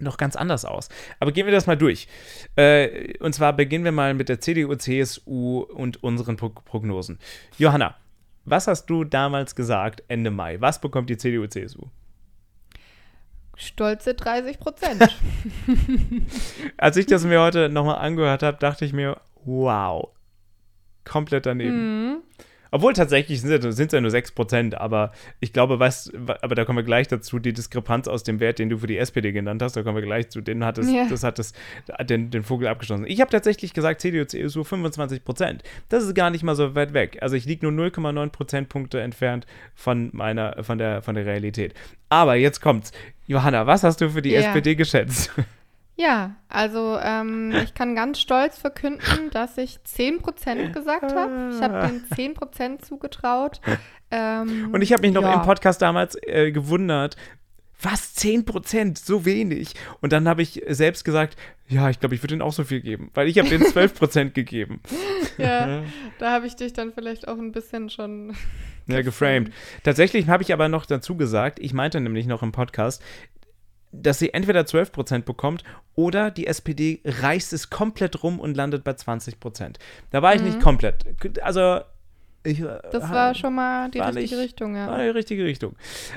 noch 0.00 0.16
ganz 0.16 0.36
anders 0.36 0.64
aus. 0.64 0.88
Aber 1.20 1.32
gehen 1.32 1.46
wir 1.46 1.52
das 1.52 1.66
mal 1.66 1.76
durch. 1.76 2.08
Äh, 2.56 3.16
und 3.18 3.34
zwar 3.34 3.52
beginnen 3.52 3.84
wir 3.84 3.92
mal 3.92 4.14
mit 4.14 4.28
der 4.28 4.40
CDU, 4.40 4.74
CSU 4.74 5.60
und 5.60 6.02
unseren 6.02 6.36
Pro 6.36 6.48
Prognosen. 6.48 7.18
Johanna, 7.58 7.96
was 8.44 8.66
hast 8.66 8.86
du 8.86 9.04
damals 9.04 9.54
gesagt, 9.54 10.02
Ende 10.08 10.30
Mai? 10.30 10.60
Was 10.60 10.80
bekommt 10.80 11.10
die 11.10 11.16
CDU, 11.16 11.46
CSU? 11.46 11.86
Stolze 13.56 14.14
30 14.14 14.58
Prozent. 14.58 15.02
Als 16.76 16.96
ich 16.96 17.06
das 17.06 17.24
mir 17.24 17.40
heute 17.40 17.68
nochmal 17.68 17.98
angehört 17.98 18.42
habe, 18.42 18.58
dachte 18.58 18.84
ich 18.84 18.92
mir, 18.92 19.20
wow, 19.44 20.08
komplett 21.04 21.46
daneben. 21.46 22.08
Mhm. 22.08 22.22
Obwohl 22.74 22.92
tatsächlich 22.92 23.40
sind 23.40 23.52
es 23.52 23.92
ja 23.92 24.00
nur 24.00 24.10
6%, 24.10 24.74
aber 24.74 25.12
ich 25.38 25.52
glaube, 25.52 25.78
was, 25.78 26.10
aber 26.42 26.56
da 26.56 26.64
kommen 26.64 26.78
wir 26.78 26.82
gleich 26.82 27.06
dazu, 27.06 27.38
die 27.38 27.52
Diskrepanz 27.52 28.08
aus 28.08 28.24
dem 28.24 28.40
Wert, 28.40 28.58
den 28.58 28.68
du 28.68 28.78
für 28.78 28.88
die 28.88 28.98
SPD 28.98 29.30
genannt 29.30 29.62
hast, 29.62 29.76
da 29.76 29.84
kommen 29.84 29.94
wir 29.94 30.02
gleich 30.02 30.30
zu, 30.30 30.40
den 30.40 30.64
hat 30.64 30.78
es, 30.78 30.90
ja. 30.90 31.06
das 31.08 31.22
hat 31.22 31.38
es, 31.38 31.52
den, 32.00 32.32
den 32.32 32.42
Vogel 32.42 32.66
abgeschlossen. 32.66 33.04
Ich 33.06 33.20
habe 33.20 33.30
tatsächlich 33.30 33.74
gesagt, 33.74 34.00
CDU, 34.00 34.24
CSU 34.24 34.62
25%. 34.62 35.60
Das 35.88 36.02
ist 36.02 36.16
gar 36.16 36.30
nicht 36.30 36.42
mal 36.42 36.56
so 36.56 36.74
weit 36.74 36.94
weg. 36.94 37.18
Also 37.20 37.36
ich 37.36 37.44
liege 37.44 37.64
nur 37.64 37.86
0,9 37.86 38.30
Prozentpunkte 38.30 39.00
entfernt 39.00 39.46
von 39.76 40.10
meiner, 40.12 40.64
von 40.64 40.76
der, 40.76 41.00
von 41.00 41.14
der 41.14 41.26
Realität. 41.26 41.74
Aber 42.08 42.34
jetzt 42.34 42.60
kommt's. 42.60 42.90
Johanna, 43.28 43.68
was 43.68 43.84
hast 43.84 44.00
du 44.00 44.10
für 44.10 44.20
die 44.20 44.30
ja. 44.30 44.40
SPD 44.40 44.74
geschätzt? 44.74 45.30
Ja, 45.96 46.34
also 46.48 46.98
ähm, 47.00 47.52
ich 47.62 47.74
kann 47.74 47.94
ganz 47.94 48.18
stolz 48.20 48.58
verkünden, 48.58 49.30
dass 49.30 49.56
ich 49.58 49.78
10% 49.86 50.72
gesagt 50.72 51.14
habe. 51.14 51.50
Ich 51.54 51.62
habe 51.62 51.86
den 51.86 52.34
10% 52.34 52.82
zugetraut. 52.82 53.60
Ähm, 54.10 54.70
Und 54.72 54.82
ich 54.82 54.92
habe 54.92 55.02
mich 55.02 55.12
noch 55.12 55.22
ja. 55.22 55.34
im 55.34 55.42
Podcast 55.42 55.82
damals 55.82 56.16
äh, 56.22 56.50
gewundert, 56.50 57.16
was 57.80 58.16
10%, 58.16 58.98
so 58.98 59.24
wenig. 59.24 59.74
Und 60.00 60.12
dann 60.12 60.26
habe 60.28 60.42
ich 60.42 60.62
selbst 60.68 61.04
gesagt, 61.04 61.36
ja, 61.68 61.88
ich 61.90 62.00
glaube, 62.00 62.14
ich 62.14 62.22
würde 62.22 62.34
den 62.34 62.42
auch 62.42 62.52
so 62.52 62.64
viel 62.64 62.80
geben, 62.80 63.10
weil 63.14 63.28
ich 63.28 63.38
habe 63.38 63.48
den 63.48 63.62
12% 63.62 64.30
gegeben. 64.30 64.80
Ja, 65.38 65.82
da 66.18 66.32
habe 66.32 66.46
ich 66.46 66.56
dich 66.56 66.72
dann 66.72 66.92
vielleicht 66.92 67.28
auch 67.28 67.38
ein 67.38 67.52
bisschen 67.52 67.88
schon 67.88 68.34
ja, 68.86 69.02
geframed. 69.02 69.52
Tatsächlich 69.82 70.28
habe 70.28 70.42
ich 70.42 70.52
aber 70.52 70.68
noch 70.68 70.86
dazu 70.86 71.16
gesagt, 71.16 71.58
ich 71.58 71.72
meinte 71.72 72.00
nämlich 72.00 72.26
noch 72.26 72.42
im 72.42 72.52
Podcast, 72.52 73.02
dass 74.02 74.18
sie 74.18 74.32
entweder 74.32 74.62
12% 74.62 75.22
bekommt 75.22 75.64
oder 75.94 76.30
die 76.30 76.46
SPD 76.46 77.00
reißt 77.04 77.52
es 77.52 77.70
komplett 77.70 78.22
rum 78.22 78.40
und 78.40 78.56
landet 78.56 78.84
bei 78.84 78.92
20%. 78.92 79.76
Da 80.10 80.22
war 80.22 80.34
ich 80.34 80.40
mhm. 80.40 80.48
nicht 80.48 80.60
komplett. 80.60 81.04
Also. 81.42 81.80
Ich, 82.46 82.60
äh, 82.60 82.78
das 82.92 83.08
war 83.08 83.34
schon 83.34 83.54
mal 83.54 83.90
die 83.90 84.00
richtige 84.00 84.20
nicht, 84.20 84.34
Richtung, 84.34 84.76
ja. 84.76 84.88
War 84.88 84.98
die 84.98 85.08
richtige 85.08 85.44
Richtung. 85.44 85.76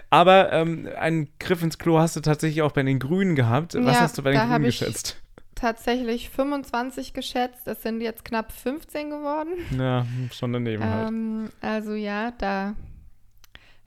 Aber 0.10 0.52
ähm, 0.52 0.90
einen 1.00 1.30
Griff 1.40 1.64
ins 1.64 1.78
Klo 1.78 2.00
hast 2.00 2.18
du 2.18 2.20
tatsächlich 2.20 2.62
auch 2.64 2.74
bei 2.74 2.84
den 2.84 3.00
Grünen 3.00 3.36
gehabt. 3.36 3.76
Was 3.76 3.96
ja, 3.96 4.02
hast 4.02 4.18
du 4.18 4.24
bei 4.24 4.32
den 4.32 4.42
Grünen 4.42 4.64
geschätzt? 4.64 5.22
Tatsächlich 5.56 6.30
25 6.30 7.14
geschätzt. 7.14 7.66
Es 7.66 7.82
sind 7.82 8.02
jetzt 8.02 8.26
knapp 8.26 8.52
15 8.52 9.10
geworden. 9.10 9.52
Ja, 9.78 10.06
schon 10.34 10.52
daneben 10.52 10.84
halt. 10.84 11.08
ähm, 11.08 11.50
halt. 11.62 11.74
Also 11.74 11.94
ja, 11.94 12.32
da 12.32 12.76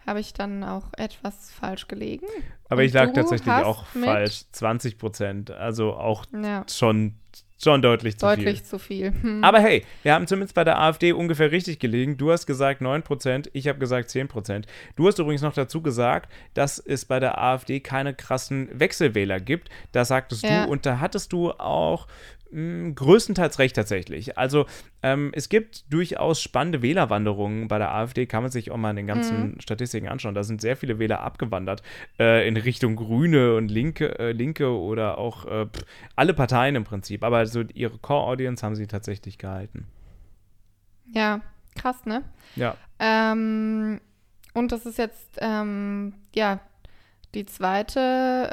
habe 0.07 0.21
ich 0.21 0.33
dann 0.33 0.64
auch 0.64 0.87
etwas 0.97 1.50
falsch 1.50 1.88
gelegen. 1.88 2.26
Aber 2.69 2.80
Und 2.80 2.87
ich 2.87 2.92
lag 2.92 3.12
tatsächlich 3.12 3.52
auch 3.52 3.87
falsch. 3.87 4.45
20 4.52 4.99
Prozent. 4.99 5.50
Also 5.50 5.95
auch 5.95 6.25
ja. 6.33 6.64
schon, 6.71 7.14
schon 7.62 7.83
deutlich 7.83 8.19
zu 8.19 8.26
deutlich 8.26 8.38
viel. 8.38 8.45
Deutlich 8.52 8.64
zu 8.64 8.78
viel. 8.78 9.12
Hm. 9.23 9.45
Aber 9.45 9.61
hey, 9.61 9.85
wir 10.02 10.14
haben 10.14 10.26
zumindest 10.26 10.54
bei 10.54 10.64
der 10.64 10.78
AfD 10.78 11.12
ungefähr 11.12 11.50
richtig 11.50 11.78
gelegen. 11.78 12.16
Du 12.16 12.33
hast 12.33 12.47
gesagt 12.47 12.80
9 12.80 13.02
Prozent, 13.02 13.50
ich 13.52 13.69
habe 13.69 13.78
gesagt 13.78 14.11
10 14.11 14.28
Prozent. 14.28 14.66
Du 14.97 15.07
hast 15.07 15.19
übrigens 15.19 15.42
noch 15.42 15.54
dazu 15.54 15.83
gesagt, 15.83 16.33
dass 16.54 16.78
es 16.78 17.04
bei 17.04 17.21
der 17.21 17.40
AfD 17.40 17.80
keine 17.80 18.14
krassen 18.14 18.69
Wechselwähler 18.73 19.38
gibt. 19.40 19.69
Das 19.92 20.09
sagtest 20.09 20.42
ja. 20.42 20.64
du. 20.64 20.73
Und 20.73 20.87
da 20.87 21.00
hattest 21.00 21.33
du 21.33 21.52
auch 21.52 22.07
größtenteils 22.52 23.59
recht 23.59 23.76
tatsächlich. 23.76 24.37
Also 24.37 24.66
ähm, 25.02 25.30
es 25.35 25.49
gibt 25.49 25.92
durchaus 25.92 26.42
spannende 26.42 26.83
Wählerwanderungen 26.83 27.69
bei 27.69 27.78
der 27.78 27.92
AfD, 27.92 28.26
kann 28.26 28.42
man 28.42 28.50
sich 28.50 28.71
auch 28.71 28.76
mal 28.76 28.90
in 28.90 28.97
den 28.97 29.07
ganzen 29.07 29.52
mhm. 29.52 29.61
Statistiken 29.61 30.09
anschauen. 30.09 30.35
Da 30.35 30.42
sind 30.42 30.61
sehr 30.61 30.76
viele 30.76 30.99
Wähler 30.99 31.21
abgewandert 31.21 31.83
äh, 32.19 32.47
in 32.49 32.57
Richtung 32.57 32.97
Grüne 32.97 33.54
und 33.54 33.71
Linke, 33.71 34.19
äh, 34.19 34.33
Linke 34.33 34.76
oder 34.76 35.19
auch 35.19 35.47
äh, 35.47 35.66
alle 36.16 36.35
Parteien 36.35 36.75
im 36.75 36.85
Prinzip. 36.85 37.23
Aber 37.23 37.47
so 37.47 37.62
ihre 37.75 37.99
Core-Audience 37.99 38.64
haben 38.66 38.75
sie 38.75 38.88
tatsächlich 38.88 39.38
gehalten. 39.38 39.87
Ja, 41.12 41.40
krass, 41.76 42.04
ne? 42.04 42.25
Ja. 42.57 42.76
Ähm, 42.99 44.00
und 44.54 44.73
das 44.73 44.87
ist 44.87 44.99
jetzt, 44.99 45.38
ähm, 45.38 46.14
ja, 46.35 46.61
die 47.35 47.47
zweite 47.47 48.49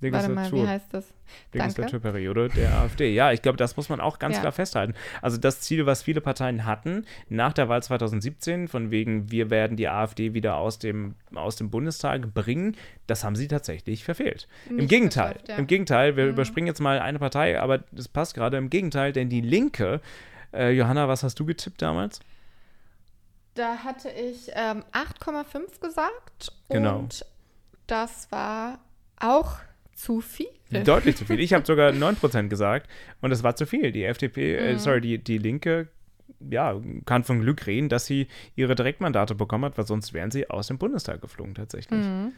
Warte 0.00 0.28
mal, 0.28 0.50
wie 0.52 0.66
heißt 0.66 0.92
das? 0.92 1.12
Legislaturperiode 1.52 2.48
der 2.50 2.78
AfD. 2.78 3.12
Ja, 3.12 3.32
ich 3.32 3.42
glaube, 3.42 3.58
das 3.58 3.76
muss 3.76 3.88
man 3.88 4.00
auch 4.00 4.18
ganz 4.18 4.36
ja. 4.36 4.40
klar 4.40 4.52
festhalten. 4.52 4.94
Also 5.22 5.38
das 5.38 5.60
Ziel, 5.60 5.86
was 5.86 6.02
viele 6.02 6.20
Parteien 6.20 6.64
hatten 6.64 7.04
nach 7.28 7.52
der 7.52 7.68
Wahl 7.68 7.82
2017, 7.82 8.68
von 8.68 8.90
wegen, 8.90 9.30
wir 9.30 9.50
werden 9.50 9.76
die 9.76 9.88
AfD 9.88 10.34
wieder 10.34 10.56
aus 10.56 10.78
dem, 10.78 11.14
aus 11.34 11.56
dem 11.56 11.70
Bundestag 11.70 12.32
bringen, 12.32 12.76
das 13.06 13.24
haben 13.24 13.34
sie 13.34 13.48
tatsächlich 13.48 14.04
verfehlt. 14.04 14.46
Nicht 14.70 14.82
Im 14.82 14.88
Gegenteil, 14.88 15.36
ja. 15.48 15.56
im 15.56 15.66
Gegenteil, 15.66 16.16
wir 16.16 16.24
mhm. 16.24 16.30
überspringen 16.30 16.68
jetzt 16.68 16.80
mal 16.80 17.00
eine 17.00 17.18
Partei, 17.18 17.60
aber 17.60 17.78
das 17.90 18.08
passt 18.08 18.34
gerade. 18.34 18.56
Im 18.56 18.70
Gegenteil, 18.70 19.12
denn 19.12 19.28
die 19.28 19.40
Linke, 19.40 20.00
äh, 20.52 20.70
Johanna, 20.70 21.08
was 21.08 21.22
hast 21.22 21.38
du 21.40 21.44
getippt 21.44 21.82
damals? 21.82 22.20
Da 23.54 23.78
hatte 23.78 24.08
ich 24.10 24.50
ähm, 24.54 24.84
8,5 24.92 25.80
gesagt. 25.80 26.52
Genau. 26.68 27.00
Und 27.00 27.26
das 27.88 28.30
war 28.30 28.78
auch 29.18 29.56
zu 29.98 30.20
viel. 30.20 30.46
Deutlich 30.70 31.16
zu 31.16 31.24
viel. 31.24 31.40
Ich 31.40 31.52
habe 31.52 31.66
sogar 31.66 31.90
9% 31.90 32.48
gesagt 32.48 32.88
und 33.20 33.30
das 33.30 33.42
war 33.42 33.56
zu 33.56 33.66
viel. 33.66 33.90
Die 33.90 34.04
FDP, 34.04 34.56
äh, 34.56 34.60
mhm. 34.60 34.76
äh, 34.76 34.78
sorry, 34.78 35.00
die, 35.00 35.18
die 35.18 35.38
Linke, 35.38 35.88
ja, 36.38 36.80
kann 37.04 37.24
von 37.24 37.40
Glück 37.40 37.66
reden, 37.66 37.88
dass 37.88 38.06
sie 38.06 38.28
ihre 38.54 38.74
Direktmandate 38.74 39.34
bekommen 39.34 39.64
hat, 39.64 39.76
weil 39.76 39.86
sonst 39.86 40.14
wären 40.14 40.30
sie 40.30 40.48
aus 40.48 40.68
dem 40.68 40.78
Bundestag 40.78 41.20
geflogen 41.20 41.54
tatsächlich. 41.54 42.00
Mhm. 42.00 42.32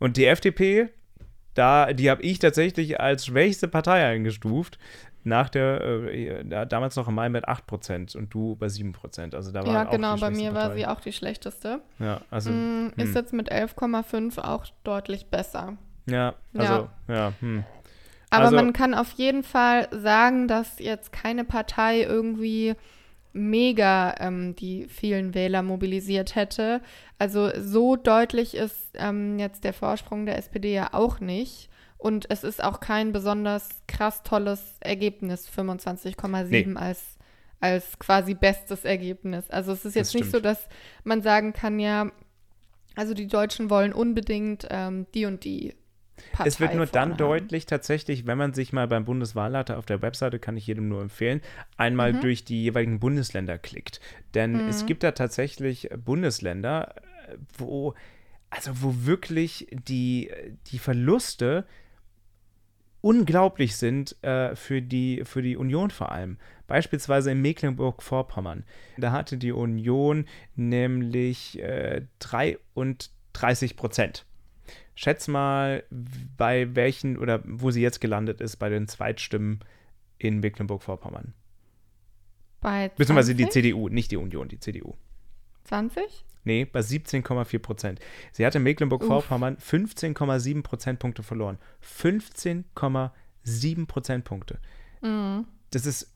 Und 0.00 0.16
die 0.16 0.26
FDP, 0.26 0.88
da, 1.54 1.92
die 1.92 2.10
habe 2.10 2.22
ich 2.22 2.40
tatsächlich 2.40 2.98
als 3.00 3.26
schwächste 3.26 3.68
Partei 3.68 4.04
eingestuft. 4.04 4.78
Nach 5.26 5.48
der, 5.48 5.80
äh, 5.80 6.66
damals 6.66 6.96
noch 6.96 7.08
im 7.08 7.14
Mai 7.14 7.30
mit 7.30 7.48
8% 7.48 8.14
und 8.14 8.34
du 8.34 8.56
bei 8.56 8.66
7%. 8.66 9.34
Also 9.34 9.52
da 9.52 9.64
war 9.64 9.72
Ja, 9.72 9.84
genau, 9.84 10.16
bei 10.16 10.30
mir 10.30 10.52
Partei. 10.52 10.68
war 10.68 10.74
sie 10.74 10.86
auch 10.86 11.00
die 11.00 11.12
schlechteste. 11.12 11.80
Ja, 11.98 12.20
also. 12.30 12.50
Mm, 12.50 12.92
ist 12.96 13.08
hm. 13.08 13.14
jetzt 13.14 13.32
mit 13.32 13.50
11,5 13.50 14.38
auch 14.38 14.66
deutlich 14.82 15.30
besser. 15.30 15.78
Ja, 16.06 16.34
also, 16.54 16.88
ja. 17.08 17.14
ja 17.14 17.32
hm. 17.40 17.64
Aber 18.30 18.44
also, 18.46 18.56
man 18.56 18.72
kann 18.72 18.94
auf 18.94 19.12
jeden 19.12 19.44
Fall 19.44 19.88
sagen, 19.92 20.48
dass 20.48 20.78
jetzt 20.78 21.12
keine 21.12 21.44
Partei 21.44 22.02
irgendwie 22.02 22.74
mega 23.32 24.14
ähm, 24.18 24.54
die 24.56 24.86
vielen 24.88 25.34
Wähler 25.34 25.62
mobilisiert 25.62 26.34
hätte. 26.34 26.80
Also 27.18 27.50
so 27.60 27.96
deutlich 27.96 28.54
ist 28.54 28.90
ähm, 28.94 29.38
jetzt 29.38 29.64
der 29.64 29.72
Vorsprung 29.72 30.24
der 30.24 30.38
SPD 30.38 30.72
ja 30.72 30.90
auch 30.92 31.20
nicht. 31.20 31.68
Und 31.98 32.30
es 32.30 32.44
ist 32.44 32.62
auch 32.62 32.80
kein 32.80 33.12
besonders 33.12 33.68
krass 33.88 34.22
tolles 34.22 34.76
Ergebnis, 34.80 35.48
25,7 35.48 36.48
nee. 36.50 36.76
als, 36.76 37.16
als 37.60 37.98
quasi 37.98 38.34
bestes 38.34 38.84
Ergebnis. 38.84 39.50
Also 39.50 39.72
es 39.72 39.84
ist 39.84 39.96
jetzt 39.96 40.14
nicht 40.14 40.30
so, 40.30 40.38
dass 40.38 40.68
man 41.02 41.22
sagen 41.22 41.52
kann, 41.52 41.78
ja, 41.80 42.10
also 42.94 43.14
die 43.14 43.26
Deutschen 43.26 43.70
wollen 43.70 43.92
unbedingt 43.92 44.66
ähm, 44.70 45.06
die 45.14 45.24
und 45.24 45.44
die 45.44 45.74
Partei 46.32 46.48
es 46.48 46.60
wird 46.60 46.74
nur 46.74 46.86
dann 46.86 47.10
haben. 47.10 47.16
deutlich 47.18 47.66
tatsächlich, 47.66 48.26
wenn 48.26 48.38
man 48.38 48.54
sich 48.54 48.72
mal 48.72 48.88
beim 48.88 49.04
Bundeswahlleiter 49.04 49.78
auf 49.78 49.86
der 49.86 50.02
Webseite, 50.02 50.38
kann 50.38 50.56
ich 50.56 50.66
jedem 50.66 50.88
nur 50.88 51.02
empfehlen, 51.02 51.40
einmal 51.76 52.12
mhm. 52.12 52.20
durch 52.20 52.44
die 52.44 52.62
jeweiligen 52.62 53.00
Bundesländer 53.00 53.58
klickt. 53.58 54.00
Denn 54.34 54.52
mhm. 54.52 54.68
es 54.68 54.86
gibt 54.86 55.02
da 55.02 55.12
tatsächlich 55.12 55.88
Bundesländer, 56.04 56.94
wo, 57.56 57.94
also 58.50 58.70
wo 58.82 59.06
wirklich 59.06 59.68
die, 59.70 60.30
die 60.66 60.78
Verluste 60.78 61.66
unglaublich 63.04 63.76
sind 63.76 64.16
äh, 64.22 64.56
für, 64.56 64.80
die, 64.80 65.24
für 65.24 65.42
die 65.42 65.58
Union 65.58 65.90
vor 65.90 66.10
allem. 66.10 66.38
Beispielsweise 66.66 67.32
in 67.32 67.42
Mecklenburg-Vorpommern. 67.42 68.64
Da 68.96 69.12
hatte 69.12 69.36
die 69.36 69.52
Union 69.52 70.24
nämlich 70.56 71.58
äh, 71.60 72.06
33 72.20 73.76
Prozent. 73.76 74.24
Schätz 74.94 75.28
mal, 75.28 75.84
bei 76.36 76.74
welchen 76.74 77.18
oder 77.18 77.42
wo 77.44 77.70
sie 77.70 77.82
jetzt 77.82 78.00
gelandet 78.00 78.40
ist 78.40 78.56
bei 78.56 78.68
den 78.68 78.88
Zweitstimmen 78.88 79.60
in 80.18 80.40
Mecklenburg-Vorpommern. 80.40 81.34
Bei 82.60 82.88
20? 82.88 82.96
Beziehungsweise 82.96 83.34
die 83.34 83.48
CDU, 83.48 83.88
nicht 83.88 84.10
die 84.10 84.16
Union, 84.16 84.48
die 84.48 84.60
CDU. 84.60 84.94
20? 85.64 86.24
Nee, 86.44 86.66
bei 86.66 86.80
17,4 86.80 87.58
Prozent. 87.58 88.00
Sie 88.32 88.46
hatte 88.46 88.60
Mecklenburg-Vorpommern 88.60 89.56
15,7 89.56 90.62
Prozentpunkte 90.62 91.22
verloren. 91.22 91.58
15,7 91.82 93.86
Prozentpunkte. 93.86 94.58
Mhm. 95.00 95.46
Das 95.70 95.86
ist 95.86 96.13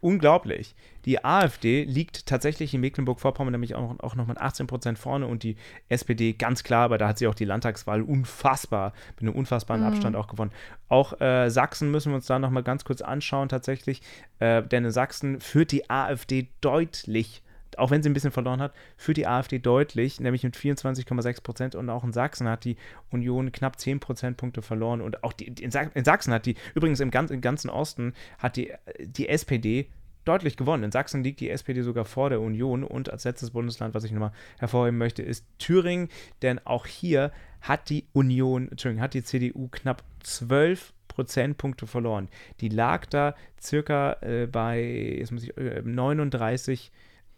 unglaublich. 0.00 0.74
Die 1.04 1.24
AfD 1.24 1.84
liegt 1.84 2.26
tatsächlich 2.26 2.74
in 2.74 2.80
Mecklenburg-Vorpommern 2.80 3.52
nämlich 3.52 3.74
auch, 3.74 3.98
auch 4.00 4.14
noch 4.14 4.26
mit 4.26 4.38
18 4.38 4.66
Prozent 4.66 4.98
vorne 4.98 5.26
und 5.26 5.42
die 5.42 5.56
SPD 5.88 6.34
ganz 6.34 6.62
klar, 6.62 6.84
aber 6.84 6.98
da 6.98 7.08
hat 7.08 7.18
sie 7.18 7.26
auch 7.26 7.34
die 7.34 7.44
Landtagswahl 7.44 8.02
unfassbar, 8.02 8.92
mit 9.16 9.22
einem 9.22 9.38
unfassbaren 9.38 9.82
mhm. 9.82 9.88
Abstand 9.88 10.16
auch 10.16 10.26
gewonnen. 10.26 10.52
Auch 10.88 11.20
äh, 11.20 11.50
Sachsen 11.50 11.90
müssen 11.90 12.12
wir 12.12 12.16
uns 12.16 12.26
da 12.26 12.38
nochmal 12.38 12.62
ganz 12.62 12.84
kurz 12.84 13.00
anschauen 13.00 13.48
tatsächlich, 13.48 14.02
äh, 14.38 14.62
denn 14.62 14.84
in 14.84 14.90
Sachsen 14.90 15.40
führt 15.40 15.72
die 15.72 15.90
AfD 15.90 16.48
deutlich 16.60 17.42
auch 17.76 17.90
wenn 17.90 18.02
sie 18.02 18.08
ein 18.08 18.14
bisschen 18.14 18.30
verloren 18.30 18.60
hat, 18.60 18.72
führt 18.96 19.16
die 19.16 19.26
AfD 19.26 19.58
deutlich, 19.58 20.20
nämlich 20.20 20.44
mit 20.44 20.56
24,6 20.56 21.42
Prozent. 21.42 21.74
Und 21.74 21.90
auch 21.90 22.04
in 22.04 22.12
Sachsen 22.12 22.48
hat 22.48 22.64
die 22.64 22.76
Union 23.10 23.52
knapp 23.52 23.78
10 23.78 24.00
Prozentpunkte 24.00 24.62
verloren. 24.62 25.00
Und 25.00 25.24
auch 25.24 25.32
die, 25.32 25.46
in, 25.46 25.70
Sachsen 25.70 26.32
hat 26.32 26.46
die, 26.46 26.56
übrigens 26.74 27.00
im, 27.00 27.10
ganz, 27.10 27.30
im 27.30 27.40
ganzen 27.40 27.70
Osten, 27.70 28.14
hat 28.38 28.56
die, 28.56 28.72
die 29.00 29.28
SPD 29.28 29.88
deutlich 30.24 30.56
gewonnen. 30.56 30.84
In 30.84 30.92
Sachsen 30.92 31.24
liegt 31.24 31.40
die 31.40 31.50
SPD 31.50 31.82
sogar 31.82 32.04
vor 32.04 32.30
der 32.30 32.40
Union. 32.40 32.84
Und 32.84 33.10
als 33.10 33.24
letztes 33.24 33.50
Bundesland, 33.50 33.94
was 33.94 34.04
ich 34.04 34.12
nochmal 34.12 34.32
hervorheben 34.58 34.98
möchte, 34.98 35.22
ist 35.22 35.44
Thüringen. 35.58 36.08
Denn 36.42 36.60
auch 36.64 36.86
hier 36.86 37.32
hat 37.60 37.90
die 37.90 38.06
Union, 38.12 38.68
Entschuldigung, 38.70 39.02
hat 39.02 39.14
die 39.14 39.24
CDU 39.24 39.68
knapp 39.68 40.02
12 40.22 40.92
Prozentpunkte 41.08 41.86
verloren. 41.86 42.28
Die 42.60 42.68
lag 42.68 43.06
da 43.06 43.34
circa 43.60 44.16
äh, 44.20 44.46
bei, 44.46 44.80
jetzt 45.18 45.32
muss 45.32 45.42
ich, 45.42 45.56
äh, 45.56 45.82
39 45.82 46.92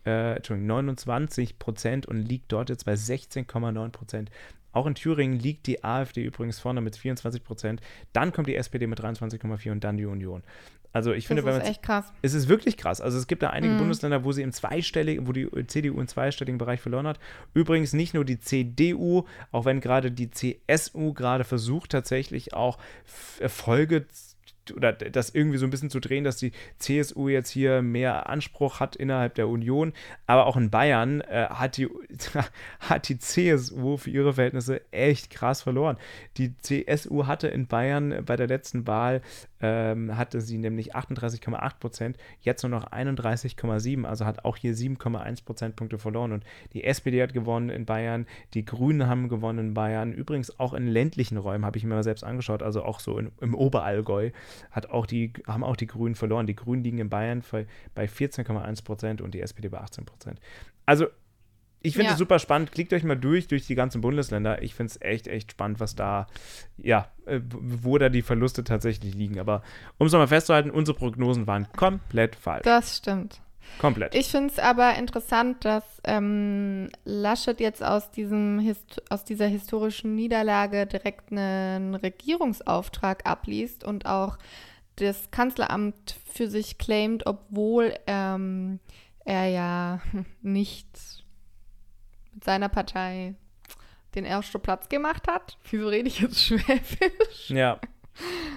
äh, 0.04 0.37
Entschuldigung, 0.37 0.69
29 0.69 1.59
Prozent 1.59 2.07
und 2.07 2.16
liegt 2.16 2.52
dort 2.52 2.69
jetzt 2.69 2.85
bei 2.85 2.95
16,9 2.95 3.90
Prozent. 3.90 4.30
Auch 4.73 4.87
in 4.87 4.95
Thüringen 4.95 5.38
liegt 5.38 5.66
die 5.66 5.83
AfD 5.83 6.23
übrigens 6.23 6.61
vorne 6.61 6.80
mit 6.80 6.97
24 6.97 7.42
Prozent. 7.42 7.80
Dann 8.12 8.33
kommt 8.33 8.47
die 8.47 8.54
SPD 8.54 8.87
mit 8.87 9.00
23,4 9.00 9.73
und 9.73 9.83
dann 9.83 9.97
die 9.97 10.07
Union. 10.07 10.42
Also 10.92 11.12
ich 11.12 11.28
finde, 11.28 11.42
das 11.42 11.59
ist 11.59 11.69
echt 11.69 11.83
krass. 11.83 12.12
Es 12.23 12.35
ist 12.35 12.49
wirklich 12.49 12.76
krass. 12.76 13.00
Also 13.00 13.16
es 13.16 13.28
gibt 13.28 13.45
da 13.45 13.50
einige 13.50 13.75
mm. 13.75 13.78
Bundesländer, 13.78 14.25
wo 14.25 14.33
sie 14.33 14.42
im 14.42 14.52
zweistelligen, 14.52 15.28
wo 15.28 15.33
die 15.33 15.49
CDU 15.66 16.00
im 16.00 16.09
zweistelligen 16.09 16.59
Bereich 16.59 16.80
verloren 16.80 17.07
hat. 17.07 17.21
Übrigens 17.54 17.92
nicht 17.92 18.12
nur 18.12 18.25
die 18.25 18.40
CDU, 18.40 19.25
auch 19.52 19.64
wenn 19.64 19.80
gerade 19.80 20.11
die 20.11 20.30
CSU 20.30 21.12
gerade 21.12 21.45
versucht 21.45 21.90
tatsächlich 21.90 22.54
auch 22.54 22.78
Erfolge 23.38 24.09
zu 24.09 24.29
oder 24.74 24.92
das 24.92 25.30
irgendwie 25.30 25.58
so 25.58 25.66
ein 25.66 25.70
bisschen 25.70 25.90
zu 25.90 26.00
drehen, 26.00 26.24
dass 26.24 26.36
die 26.36 26.52
CSU 26.78 27.28
jetzt 27.28 27.50
hier 27.50 27.82
mehr 27.82 28.28
Anspruch 28.28 28.80
hat 28.80 28.96
innerhalb 28.96 29.34
der 29.34 29.48
Union. 29.48 29.92
Aber 30.26 30.46
auch 30.46 30.56
in 30.56 30.70
Bayern 30.70 31.20
äh, 31.22 31.46
hat, 31.50 31.76
die, 31.76 31.88
hat 32.80 33.08
die 33.08 33.18
CSU 33.18 33.96
für 33.96 34.10
ihre 34.10 34.34
Verhältnisse 34.34 34.82
echt 34.92 35.30
krass 35.30 35.62
verloren. 35.62 35.96
Die 36.36 36.56
CSU 36.58 37.26
hatte 37.26 37.48
in 37.48 37.66
Bayern 37.66 38.24
bei 38.24 38.36
der 38.36 38.46
letzten 38.46 38.86
Wahl 38.86 39.22
ähm, 39.60 40.16
hatte 40.16 40.40
sie 40.40 40.58
nämlich 40.58 40.94
38,8 40.94 41.78
Prozent, 41.78 42.16
jetzt 42.40 42.62
nur 42.62 42.70
noch 42.70 42.90
31,7, 42.90 44.04
also 44.04 44.26
hat 44.26 44.44
auch 44.44 44.56
hier 44.56 44.74
7,1 44.74 45.44
Prozentpunkte 45.44 45.98
verloren. 45.98 46.32
Und 46.32 46.44
die 46.72 46.84
SPD 46.84 47.22
hat 47.22 47.32
gewonnen 47.32 47.70
in 47.70 47.86
Bayern, 47.86 48.26
die 48.54 48.64
Grünen 48.64 49.06
haben 49.06 49.28
gewonnen 49.28 49.58
in 49.58 49.74
Bayern, 49.74 50.12
übrigens 50.12 50.58
auch 50.58 50.74
in 50.74 50.86
ländlichen 50.86 51.36
Räumen, 51.36 51.64
habe 51.64 51.78
ich 51.78 51.84
mir 51.84 51.94
mal 51.94 52.04
selbst 52.04 52.24
angeschaut, 52.24 52.62
also 52.62 52.82
auch 52.82 53.00
so 53.00 53.18
in, 53.18 53.30
im 53.40 53.54
Oberallgäu 53.54 54.30
hat 54.70 54.90
auch 54.90 55.06
die, 55.06 55.32
haben 55.46 55.64
auch 55.64 55.76
die 55.76 55.86
Grünen 55.86 56.14
verloren. 56.14 56.46
Die 56.46 56.56
Grünen 56.56 56.82
liegen 56.82 56.98
in 56.98 57.10
Bayern 57.10 57.42
bei 57.94 58.04
14,1 58.04 58.84
Prozent 58.84 59.20
und 59.20 59.34
die 59.34 59.40
SPD 59.40 59.68
bei 59.68 59.78
18 59.78 60.04
Prozent. 60.04 60.40
Also 60.86 61.06
ich 61.82 61.94
finde 61.94 62.08
es 62.08 62.14
ja. 62.14 62.18
super 62.18 62.38
spannend. 62.38 62.72
Klickt 62.72 62.92
euch 62.92 63.04
mal 63.04 63.16
durch, 63.16 63.49
durch 63.49 63.66
die 63.66 63.75
ganzen 63.75 64.00
Bundesländer. 64.00 64.62
Ich 64.62 64.75
finde 64.75 64.90
es 64.90 65.00
echt, 65.00 65.28
echt 65.28 65.52
spannend, 65.52 65.80
was 65.80 65.94
da, 65.94 66.26
ja, 66.76 67.08
äh, 67.26 67.40
wo 67.42 67.96
da 67.96 68.08
die 68.10 68.22
Verluste 68.22 68.64
tatsächlich 68.64 69.14
liegen. 69.14 69.40
Aber 69.40 69.62
um 69.99 70.06
es 70.06 70.12
nochmal 70.12 70.28
festzuhalten, 70.28 70.70
unsere 70.70 70.99
Prognosen 70.99 71.46
waren 71.46 71.70
komplett 71.72 72.37
falsch. 72.37 72.64
Das 72.64 72.99
stimmt. 72.99 73.40
Komplett. 73.78 74.14
Ich 74.14 74.28
finde 74.28 74.52
es 74.52 74.58
aber 74.58 74.96
interessant, 74.96 75.64
dass 75.64 75.84
ähm, 76.04 76.88
Laschet 77.04 77.60
jetzt 77.60 77.82
aus, 77.82 78.10
diesem 78.10 78.58
Hist 78.58 79.00
aus 79.10 79.25
dieser 79.25 79.46
historischen 79.46 80.14
Niederlage 80.14 80.87
direkt 80.87 81.30
einen 81.30 81.94
Regierungsauftrag 81.94 83.25
abliest 83.26 83.84
und 83.84 84.06
auch 84.06 84.38
das 84.96 85.30
Kanzleramt 85.30 86.16
für 86.32 86.49
sich 86.49 86.78
claimt, 86.78 87.26
obwohl 87.26 87.94
ähm, 88.06 88.80
er 89.25 89.46
ja 89.46 90.00
nicht 90.42 91.19
mit 92.32 92.44
seiner 92.44 92.68
Partei 92.68 93.34
den 94.14 94.25
ersten 94.25 94.60
Platz 94.60 94.88
gemacht 94.88 95.28
hat. 95.28 95.58
Wieso 95.70 95.88
rede 95.88 96.08
ich 96.08 96.20
jetzt 96.20 96.40
schwäbisch? 96.45 97.50
Ja. 97.50 97.80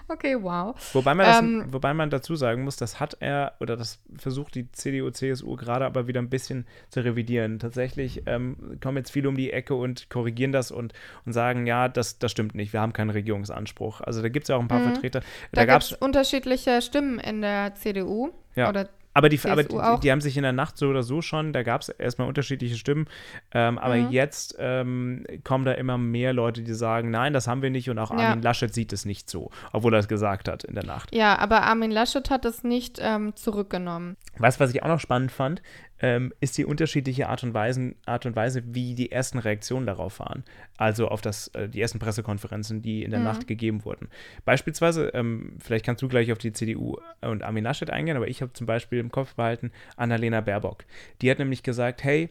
Okay, 0.07 0.36
wow. 0.41 0.75
Wobei 0.93 1.13
man, 1.13 1.25
das, 1.25 1.39
ähm, 1.39 1.65
wobei 1.71 1.93
man 1.93 2.09
dazu 2.09 2.36
sagen 2.36 2.63
muss, 2.63 2.75
das 2.75 2.99
hat 2.99 3.17
er 3.19 3.53
oder 3.59 3.77
das 3.77 4.01
versucht 4.17 4.55
die 4.55 4.69
CDU, 4.71 5.09
CSU 5.09 5.55
gerade 5.55 5.86
aber 5.86 6.07
wieder 6.07 6.21
ein 6.21 6.29
bisschen 6.29 6.65
zu 6.89 6.99
revidieren. 6.99 7.59
Tatsächlich 7.59 8.23
ähm, 8.25 8.77
kommen 8.81 8.97
jetzt 8.97 9.12
viele 9.12 9.29
um 9.29 9.38
die 9.38 9.53
Ecke 9.53 9.75
und 9.75 10.09
korrigieren 10.09 10.51
das 10.51 10.71
und, 10.71 10.93
und 11.25 11.33
sagen, 11.33 11.65
ja, 11.65 11.88
das, 11.88 12.19
das 12.19 12.31
stimmt 12.31 12.55
nicht, 12.55 12.73
wir 12.73 12.81
haben 12.81 12.93
keinen 12.93 13.12
Regierungsanspruch. 13.12 14.01
Also 14.01 14.21
da 14.21 14.29
gibt 14.29 14.45
es 14.45 14.49
ja 14.49 14.57
auch 14.57 14.62
ein 14.62 14.67
paar 14.67 14.79
mhm. 14.79 14.91
Vertreter. 14.91 15.21
Da, 15.51 15.62
da 15.62 15.65
gab 15.65 15.81
es 15.81 15.93
unterschiedliche 15.93 16.81
Stimmen 16.81 17.19
in 17.19 17.41
der 17.41 17.75
CDU 17.75 18.31
ja. 18.55 18.69
oder 18.69 18.89
aber, 19.13 19.30
die, 19.30 19.39
aber 19.43 19.63
die, 19.63 19.99
die, 20.02 20.12
haben 20.12 20.21
sich 20.21 20.38
in 20.38 20.43
der 20.43 20.54
Nacht 20.54 20.78
so 20.78 20.88
oder 20.88 21.04
so 21.04 21.21
schon, 21.21 21.54
da 21.54 21.63
gab 21.63 21.82
es 21.82 21.89
erstmal 21.89 22.28
unterschiedliche 22.28 22.76
Stimmen, 22.76 23.08
ähm, 23.52 23.78
aber 23.78 23.95
mhm. 23.95 24.12
jetzt 24.12 24.56
ähm, 24.60 25.26
kommen 25.43 25.65
da 25.65 25.73
immer 25.73 25.97
mehr 25.97 26.34
Leute, 26.34 26.63
die 26.63 26.73
sagen, 26.73 27.12
nein, 27.12 27.34
das 27.34 27.47
haben 27.47 27.62
wir 27.62 27.69
nicht 27.69 27.89
und 27.89 27.99
auch 27.99 28.12
ja. 28.12 28.30
Armin 28.30 28.41
Laschet 28.41 28.73
sieht 28.73 28.93
es 28.93 29.06
nicht 29.06 29.30
so, 29.30 29.52
obwohl 29.71 29.93
er 29.93 29.99
es 29.99 30.08
gesagt 30.08 30.47
hat 30.47 30.63
in 30.63 30.76
der 30.76 30.86
Nacht. 30.86 31.13
Ja, 31.13 31.38
aber 31.38 31.63
Armin 31.63 31.91
Laschet 31.91 32.30
hat 32.30 32.45
es 32.45 32.63
nicht 32.63 32.99
ähm, 33.02 33.36
zurückgenommen. 33.36 34.17
Weißt 34.38 34.60
du, 34.60 34.63
was 34.63 34.73
ich 34.73 34.84
auch 34.84 34.88
noch 34.88 34.99
spannend 34.99 35.32
fand? 35.32 35.62
Ähm, 36.03 36.33
ist 36.41 36.57
die 36.57 36.65
unterschiedliche 36.65 37.29
Art 37.29 37.43
und, 37.43 37.53
Weise, 37.53 37.95
Art 38.05 38.25
und 38.25 38.35
Weise, 38.35 38.61
wie 38.67 38.93
die 38.93 39.09
ersten 39.09 39.39
Reaktionen 39.39 39.87
darauf 39.87 40.19
waren. 40.19 40.43
Also 40.75 41.07
auf 41.07 41.21
das, 41.21 41.47
äh, 41.55 41.69
die 41.69 41.79
ersten 41.79 41.97
Pressekonferenzen, 41.97 42.81
die 42.81 43.03
in 43.03 43.11
der 43.11 43.21
mhm. 43.21 43.25
Nacht 43.25 43.47
gegeben 43.47 43.85
wurden. 43.85 44.09
Beispielsweise, 44.43 45.07
ähm, 45.13 45.55
vielleicht 45.59 45.85
kannst 45.85 46.01
du 46.01 46.09
gleich 46.09 46.33
auf 46.33 46.39
die 46.39 46.51
CDU 46.51 46.97
und 47.21 47.41
Armin 47.41 47.63
Laschet 47.63 47.89
eingehen, 47.89 48.17
aber 48.17 48.27
ich 48.27 48.41
habe 48.41 48.51
zum 48.51 48.67
Beispiel 48.67 48.99
im 48.99 49.11
Kopf 49.11 49.35
behalten 49.35 49.71
Annalena 49.95 50.41
Baerbock. 50.41 50.83
Die 51.21 51.31
hat 51.31 51.39
nämlich 51.39 51.63
gesagt, 51.63 52.03
hey, 52.03 52.29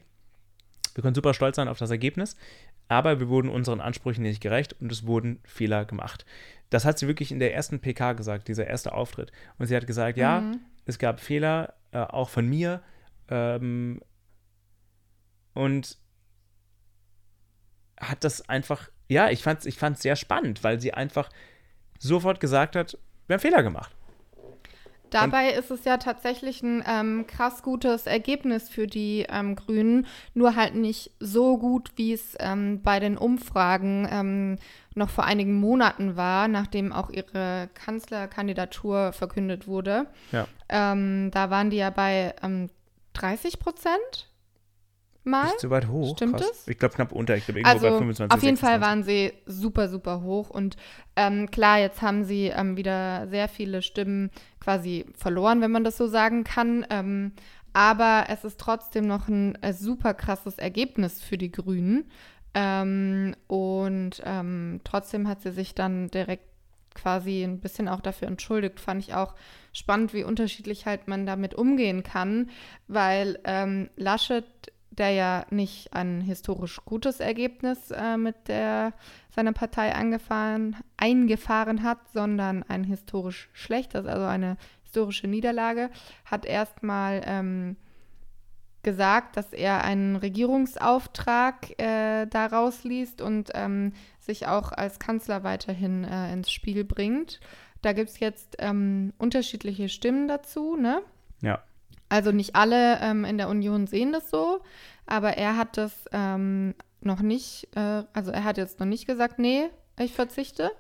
wir 0.94 1.00
können 1.00 1.14
super 1.14 1.32
stolz 1.32 1.56
sein 1.56 1.68
auf 1.68 1.78
das 1.78 1.90
Ergebnis, 1.90 2.37
aber 2.88 3.20
wir 3.20 3.30
wurden 3.30 3.48
unseren 3.48 3.80
Ansprüchen 3.80 4.20
nicht 4.20 4.42
gerecht 4.42 4.76
und 4.82 4.92
es 4.92 5.06
wurden 5.06 5.40
Fehler 5.44 5.87
gemacht. 5.87 6.26
Das 6.68 6.85
hat 6.85 6.98
sie 6.98 7.08
wirklich 7.08 7.32
in 7.32 7.38
der 7.38 7.54
ersten 7.54 7.80
PK 7.80 8.12
gesagt, 8.12 8.48
dieser 8.48 8.66
erste 8.66 8.92
Auftritt. 8.92 9.32
Und 9.58 9.68
sie 9.68 9.76
hat 9.76 9.87
gesagt, 9.87 10.18
mhm. 10.18 10.22
ja, 10.22 10.52
es 10.85 10.98
gab 10.98 11.20
Fehler, 11.20 11.72
äh, 11.92 12.00
auch 12.00 12.28
von 12.28 12.46
mir, 12.46 12.82
ähm, 13.28 14.00
und 15.54 15.98
hat 18.00 18.24
das 18.24 18.48
einfach, 18.48 18.88
ja, 19.08 19.30
ich 19.30 19.42
fand 19.42 19.61
es 19.61 19.66
ich 19.66 19.78
fand's 19.78 20.02
sehr 20.02 20.16
spannend, 20.16 20.64
weil 20.64 20.80
sie 20.80 20.92
einfach 20.94 21.28
sofort 21.98 22.40
gesagt 22.40 22.76
hat, 22.76 22.98
wir 23.26 23.35
haben 23.35 23.40
Fehler 23.40 23.62
gemacht. 23.62 23.94
Dabei 25.12 25.50
ist 25.50 25.70
es 25.70 25.85
ja 25.85 25.98
tatsächlich 25.98 26.62
ein 26.62 26.82
ähm, 26.87 27.26
krass 27.26 27.62
gutes 27.62 28.06
Ergebnis 28.06 28.70
für 28.70 28.87
die 28.87 29.26
ähm, 29.28 29.56
Grünen, 29.56 30.06
nur 30.32 30.56
halt 30.56 30.74
nicht 30.74 31.12
so 31.20 31.58
gut, 31.58 31.92
wie 31.96 32.14
es 32.14 32.35
ähm, 32.40 32.80
bei 32.82 32.98
den 32.98 33.18
Umfragen 33.18 34.08
ähm, 34.11 34.58
noch 34.94 35.11
vor 35.11 35.24
einigen 35.24 35.61
Monaten 35.61 36.16
war, 36.16 36.48
nachdem 36.48 36.92
auch 36.92 37.11
ihre 37.11 37.68
Kanzlerkandidatur 37.74 39.12
verkündet 39.12 39.66
wurde. 39.66 40.06
Ja. 40.32 40.46
Ähm, 40.70 41.30
da 41.30 41.50
waren 41.50 41.68
die 41.68 41.76
ja 41.76 41.90
bei 41.90 42.35
30 43.14 43.59
Prozent 43.59 44.33
mal. 45.25 45.44
Nicht 45.44 45.61
so 45.61 45.70
weit 45.70 45.88
hoch. 45.88 46.16
Stimmt 46.16 46.37
Krass. 46.37 46.51
es? 46.51 46.68
Ich 46.68 46.79
glaube 46.79 46.94
knapp 46.94 47.12
unter. 47.12 47.37
Ich 47.37 47.44
glaube 47.44 47.61
irgendwo 47.61 47.87
also, 47.87 47.87
bei 47.87 47.98
25. 47.98 48.37
Auf 48.37 48.42
jeden 48.42 48.57
26. 48.57 48.61
Fall 48.61 48.81
waren 48.81 49.03
sie 49.05 49.33
super, 49.46 49.88
super 49.88 50.22
hoch. 50.22 50.51
Und 50.51 50.77
ähm, 51.16 51.51
klar, 51.51 51.79
jetzt 51.79 52.03
haben 52.03 52.25
sie 52.25 52.46
ähm, 52.46 52.77
wieder 52.77 53.29
sehr 53.29 53.48
viele 53.48 53.83
Stimmen 53.83 54.31
quasi 54.61 55.07
verloren, 55.14 55.61
wenn 55.61 55.70
man 55.70 55.85
das 55.85 55.96
so 55.96 56.07
sagen 56.07 56.44
kann. 56.44 56.87
Ähm, 56.90 57.33
aber 57.72 58.27
es 58.29 58.44
ist 58.44 58.61
trotzdem 58.61 59.07
noch 59.07 59.29
ein 59.29 59.57
äh, 59.62 59.72
super 59.72 60.14
krasses 60.14 60.59
Ergebnis 60.59 61.22
für 61.22 61.38
die 61.38 61.53
Grünen. 61.53 62.11
Ähm, 62.55 63.35
und 63.46 64.22
ähm, 64.25 64.81
trotzdem 64.85 65.27
hat 65.27 65.40
sie 65.40 65.53
sich 65.53 65.75
dann 65.75 66.09
direkt 66.09 66.51
quasi 66.94 67.42
ein 67.42 67.61
bisschen 67.61 67.88
auch 67.88 68.00
dafür 68.00 68.28
entschuldigt, 68.28 68.81
fand 68.81 69.02
ich 69.02 69.14
auch 69.14 69.35
spannend, 69.72 70.12
wie 70.12 70.24
unterschiedlich 70.24 70.87
halt 70.87 71.09
man 71.09 71.26
damit 71.26 71.55
umgehen 71.55 72.02
kann, 72.02 72.50
weil 72.88 73.38
ähm, 73.44 73.90
Laschet, 73.96 74.44
der 74.90 75.11
ja 75.11 75.46
nicht 75.50 75.94
ein 75.94 76.20
historisch 76.20 76.81
gutes 76.85 77.20
Ergebnis 77.20 77.90
äh, 77.90 78.16
mit 78.16 78.48
der 78.48 78.92
seine 79.35 79.52
Partei 79.52 79.94
angefahren, 79.94 80.76
eingefahren 80.98 81.83
hat, 81.83 81.98
sondern 82.12 82.62
ein 82.64 82.85
historisch 82.85 83.48
schlechtes, 83.55 84.07
also 84.07 84.26
eine 84.26 84.59
historische 84.85 85.26
Niederlage, 85.26 85.88
hat 86.26 86.44
erstmal 86.44 87.22
ähm, 87.24 87.76
gesagt, 88.83 89.37
dass 89.37 89.52
er 89.52 89.85
einen 89.85 90.16
Regierungsauftrag 90.16 91.81
äh, 91.81 92.26
daraus 92.26 92.85
liest 92.85 93.22
und 93.22 93.50
ähm, 93.55 93.92
sich 94.24 94.46
auch 94.46 94.72
als 94.72 94.98
Kanzler 94.98 95.44
weiterhin 95.44 96.04
äh, 96.04 96.32
ins 96.32 96.50
Spiel 96.50 96.85
bringt. 96.85 97.40
Da 97.82 97.92
gibt 97.92 98.11
es 98.11 98.20
jetzt 98.20 98.56
ähm, 98.58 99.12
unterschiedliche 99.18 99.88
Stimmen 99.88 100.28
dazu, 100.28 100.76
ne? 100.76 101.02
Ja. 101.40 101.62
Also 102.08 102.30
nicht 102.30 102.54
alle 102.54 103.00
ähm, 103.00 103.24
in 103.24 103.38
der 103.38 103.48
Union 103.48 103.87
sehen 103.87 104.12
das 104.12 104.30
so, 104.30 104.61
aber 105.06 105.30
er 105.37 105.56
hat 105.56 105.76
das 105.76 106.04
ähm, 106.12 106.74
noch 107.00 107.20
nicht, 107.20 107.68
äh, 107.74 108.04
also 108.12 108.30
er 108.30 108.44
hat 108.44 108.58
jetzt 108.58 108.78
noch 108.80 108.87
nicht 108.87 109.06
gesagt, 109.06 109.38
nee, 109.38 109.64
ich 109.98 110.12
verzichte. 110.12 110.70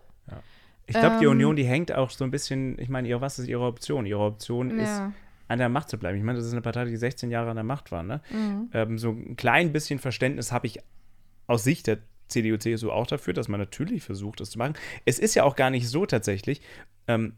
Ich 0.86 0.98
glaube, 0.98 1.16
die 1.20 1.24
Ähm. 1.24 1.30
Union, 1.30 1.56
die 1.56 1.64
hängt 1.64 1.92
auch 1.92 2.10
so 2.10 2.24
ein 2.24 2.30
bisschen, 2.30 2.78
ich 2.78 2.88
meine, 2.88 3.20
was 3.20 3.38
ist 3.38 3.48
ihre 3.48 3.64
Option? 3.64 4.04
Ihre 4.04 4.20
Option 4.20 4.70
ist, 4.70 4.88
Ja. 4.88 5.12
an 5.48 5.58
der 5.58 5.68
Macht 5.68 5.88
zu 5.88 5.96
bleiben. 5.98 6.18
Ich 6.18 6.24
meine, 6.24 6.38
das 6.38 6.46
ist 6.46 6.52
eine 6.52 6.60
Partei, 6.60 6.84
die 6.84 6.96
16 6.96 7.30
Jahre 7.30 7.50
an 7.50 7.56
der 7.56 7.64
Macht 7.64 7.92
war. 7.92 8.02
Ne? 8.02 8.20
Mhm. 8.30 8.70
Ähm, 8.72 8.98
so 8.98 9.10
ein 9.10 9.36
klein 9.36 9.72
bisschen 9.72 9.98
Verständnis 10.00 10.50
habe 10.52 10.66
ich 10.66 10.80
aus 11.46 11.64
Sicht 11.64 11.86
der 11.86 11.98
CDU, 12.32 12.56
CSU 12.56 12.90
auch 12.90 13.06
dafür, 13.06 13.34
dass 13.34 13.48
man 13.48 13.60
natürlich 13.60 14.02
versucht, 14.02 14.40
das 14.40 14.50
zu 14.50 14.58
machen. 14.58 14.74
Es 15.04 15.18
ist 15.18 15.34
ja 15.34 15.44
auch 15.44 15.56
gar 15.56 15.70
nicht 15.70 15.88
so 15.88 16.06
tatsächlich. 16.06 16.60
Ähm, 17.08 17.34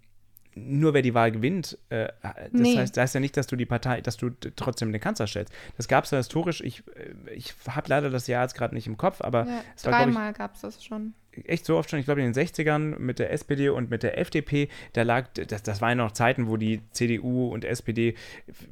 nur 0.57 0.95
wer 0.95 1.03
die 1.03 1.15
Wahl 1.15 1.33
gewinnt, 1.33 1.77
äh, 1.89 2.09
das 2.23 2.49
Nee. 2.53 2.77
heißt, 2.77 2.97
das 2.97 3.03
heißt 3.03 3.15
ja 3.15 3.21
nicht, 3.21 3.37
dass 3.37 3.49
du 3.49 3.57
die 3.57 3.67
Partei, 3.67 4.01
dass 4.01 4.17
du 4.17 4.31
trotzdem 4.31 4.93
den 4.93 5.01
Kanzler 5.01 5.27
stellst. 5.27 5.53
Das 5.77 5.89
gab 5.89 6.05
es 6.05 6.13
ja 6.13 6.19
historisch. 6.19 6.61
Ich, 6.61 6.85
äh, 6.95 7.35
ich 7.35 7.55
habe 7.69 7.89
leider 7.89 8.09
das 8.09 8.29
Jahr 8.29 8.43
jetzt 8.45 8.55
gerade 8.55 8.73
nicht 8.75 8.87
im 8.87 8.97
Kopf, 8.97 9.21
aber 9.21 9.47
Ja, 9.47 9.61
es 9.75 9.85
war, 9.85 9.93
dreimal 9.93 10.33
gab 10.33 10.55
es 10.55 10.61
das 10.61 10.85
schon. 10.85 11.15
Echt 11.45 11.65
so 11.67 11.77
oft 11.77 11.91
schon, 11.91 11.99
ich 11.99 12.05
glaube 12.05 12.23
in 12.23 12.33
den 12.33 12.47
60ern 12.47 12.99
mit 12.99 13.19
der 13.19 13.33
SPD 13.33 13.69
und 13.69 13.91
mit 13.91 14.03
der 14.03 14.19
FDP, 14.19 14.69
da 14.93 15.03
lag, 15.03 15.29
das, 15.35 15.63
das 15.63 15.81
waren 15.81 15.99
noch 15.99 16.13
Zeiten, 16.13 16.49
wo 16.49 16.57
die 16.57 16.81
CDU 16.93 17.49
und 17.49 17.65
SPD 17.65 18.15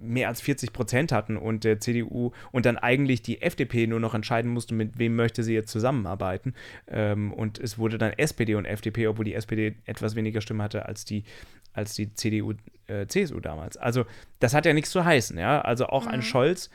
mehr 0.01 0.29
als 0.29 0.41
40 0.41 0.73
Prozent 0.73 1.13
hatten 1.13 1.37
und 1.37 1.65
der 1.65 1.81
CDU 1.81 2.33
und 2.53 2.67
dann 2.67 2.79
eigentlich 2.79 3.23
die 3.23 3.43
FDP 3.43 3.87
nur 3.87 4.01
noch 4.01 4.15
entscheiden 4.15 4.51
musste, 4.51 4.75
mit 4.75 4.99
wem 4.99 5.17
möchte 5.17 5.43
sie 5.43 5.55
jetzt 5.55 5.71
zusammenarbeiten. 5.71 6.55
Ähm, 6.89 7.33
und 7.33 7.59
es 7.59 7.79
wurde 7.79 7.99
dann 7.99 8.13
SPD 8.13 8.55
und 8.55 8.65
FDP, 8.65 9.07
obwohl 9.09 9.25
die 9.25 9.35
SPD 9.35 9.75
etwas 9.85 10.15
weniger 10.15 10.41
Stimme 10.41 10.63
hatte 10.63 10.87
als 10.87 11.05
die, 11.05 11.25
als 11.73 11.95
die 11.95 12.15
CDU, 12.15 12.55
äh, 12.87 13.07
CSU 13.07 13.41
damals. 13.41 13.77
Also 13.77 14.05
das 14.41 14.55
hat 14.55 14.67
ja 14.67 14.73
nichts 14.73 14.91
zu 14.91 15.05
heißen, 15.05 15.39
ja. 15.39 15.61
Also 15.61 15.87
auch 15.87 16.07
ein 16.07 16.21
Mhm. 16.21 16.25
Scholz, 16.25 16.71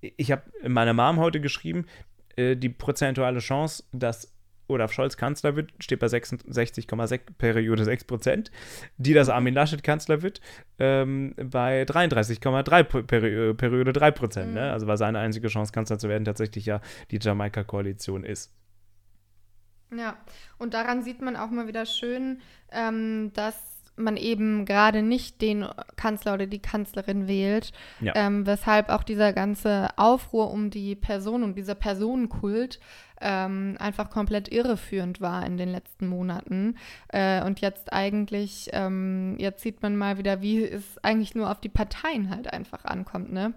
ich 0.00 0.30
habe 0.32 0.42
meiner 0.66 0.92
Mom 0.92 1.18
heute 1.18 1.40
geschrieben, 1.40 1.86
äh, 2.36 2.56
die 2.56 2.68
prozentuale 2.68 3.38
Chance, 3.38 3.84
dass 3.92 4.33
Olaf 4.66 4.92
Scholz 4.92 5.16
Kanzler 5.16 5.56
wird, 5.56 5.72
steht 5.78 6.00
bei 6.00 6.06
66,6 6.06 7.20
Periode 7.38 7.84
6 7.84 8.04
Prozent. 8.04 8.50
Die, 8.96 9.12
dass 9.12 9.28
Armin 9.28 9.54
Laschet 9.54 9.82
Kanzler 9.82 10.22
wird, 10.22 10.40
ähm, 10.78 11.34
bei 11.36 11.82
33,3 11.82 13.02
Peri 13.02 13.54
Periode 13.54 13.92
3 13.92 14.10
Prozent. 14.10 14.48
Mhm. 14.48 14.54
Ne? 14.54 14.72
Also 14.72 14.86
war 14.86 14.96
seine 14.96 15.18
einzige 15.18 15.48
Chance, 15.48 15.72
Kanzler 15.72 15.98
zu 15.98 16.08
werden, 16.08 16.24
tatsächlich 16.24 16.66
ja 16.66 16.80
die 17.10 17.18
Jamaika-Koalition 17.20 18.24
ist. 18.24 18.52
Ja, 19.96 20.16
und 20.58 20.74
daran 20.74 21.02
sieht 21.02 21.20
man 21.20 21.36
auch 21.36 21.50
mal 21.50 21.68
wieder 21.68 21.86
schön, 21.86 22.40
ähm, 22.72 23.32
dass 23.34 23.54
man 23.96 24.16
eben 24.16 24.64
gerade 24.64 25.02
nicht 25.02 25.40
den 25.40 25.66
Kanzler 25.96 26.34
oder 26.34 26.46
die 26.46 26.58
Kanzlerin 26.58 27.28
wählt, 27.28 27.72
Ja. 28.00 28.12
ähm, 28.16 28.46
weshalb 28.46 28.88
auch 28.88 29.02
dieser 29.02 29.32
ganze 29.32 29.88
Aufruhr 29.96 30.50
um 30.50 30.70
die 30.70 30.94
Person 30.94 31.42
und 31.42 31.56
dieser 31.56 31.74
Personenkult 31.74 32.80
ähm, 33.20 33.76
einfach 33.78 34.10
komplett 34.10 34.52
irreführend 34.52 35.20
war 35.20 35.46
in 35.46 35.56
den 35.56 35.68
letzten 35.70 36.08
Monaten. 36.08 36.76
Äh, 37.08 37.42
und 37.44 37.60
jetzt 37.60 37.92
eigentlich, 37.92 38.68
ähm, 38.72 39.36
jetzt 39.38 39.62
sieht 39.62 39.82
man 39.82 39.96
mal 39.96 40.18
wieder, 40.18 40.42
wie 40.42 40.62
es 40.64 40.82
eigentlich 41.02 41.34
nur 41.34 41.50
auf 41.50 41.60
die 41.60 41.68
Parteien 41.68 42.28
halt 42.30 42.52
einfach 42.52 42.84
ankommt, 42.84 43.32
ne? 43.32 43.54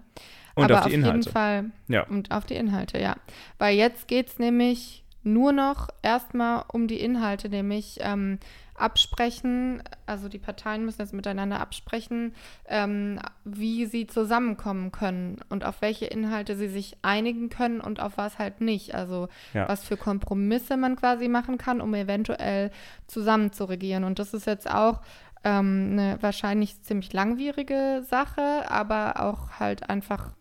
Und 0.54 0.64
Aber 0.64 0.78
auf 0.80 0.84
die 0.86 0.92
jeden 0.92 1.04
Inhalte. 1.04 1.30
Fall 1.30 1.64
Ja. 1.88 2.04
und 2.06 2.30
auf 2.30 2.46
die 2.46 2.54
Inhalte, 2.54 2.98
ja. 2.98 3.16
Weil 3.58 3.76
jetzt 3.76 4.08
geht 4.08 4.28
es 4.28 4.38
nämlich 4.38 5.04
nur 5.22 5.52
noch 5.52 5.88
erstmal 6.02 6.64
um 6.72 6.86
die 6.88 7.00
Inhalte, 7.00 7.48
nämlich 7.48 7.98
ähm, 8.00 8.38
absprechen, 8.80 9.82
also 10.06 10.28
die 10.28 10.38
Parteien 10.38 10.84
müssen 10.84 11.00
jetzt 11.00 11.12
miteinander 11.12 11.60
absprechen, 11.60 12.34
ähm, 12.66 13.18
wie 13.44 13.86
sie 13.86 14.06
zusammenkommen 14.06 14.92
können 14.92 15.38
und 15.48 15.64
auf 15.64 15.80
welche 15.82 16.06
Inhalte 16.06 16.56
sie 16.56 16.68
sich 16.68 16.96
einigen 17.02 17.48
können 17.48 17.80
und 17.80 18.00
auf 18.00 18.16
was 18.16 18.38
halt 18.38 18.60
nicht. 18.60 18.94
Also 18.94 19.28
Ja. 19.54 19.68
was 19.68 19.84
für 19.84 19.96
Kompromisse 19.96 20.76
man 20.76 20.96
quasi 20.96 21.28
machen 21.28 21.58
kann, 21.58 21.80
um 21.80 21.94
eventuell 21.94 22.70
zusammen 23.06 23.52
zu 23.52 23.64
regieren. 23.64 24.04
Und 24.04 24.18
das 24.18 24.34
ist 24.34 24.46
jetzt 24.46 24.70
auch 24.70 25.00
ähm, 25.44 25.90
eine 25.92 26.18
wahrscheinlich 26.20 26.82
ziemlich 26.82 27.12
langwierige 27.12 28.02
Sache, 28.08 28.70
aber 28.70 29.20
auch 29.20 29.60
halt 29.60 29.88
einfach 29.88 30.32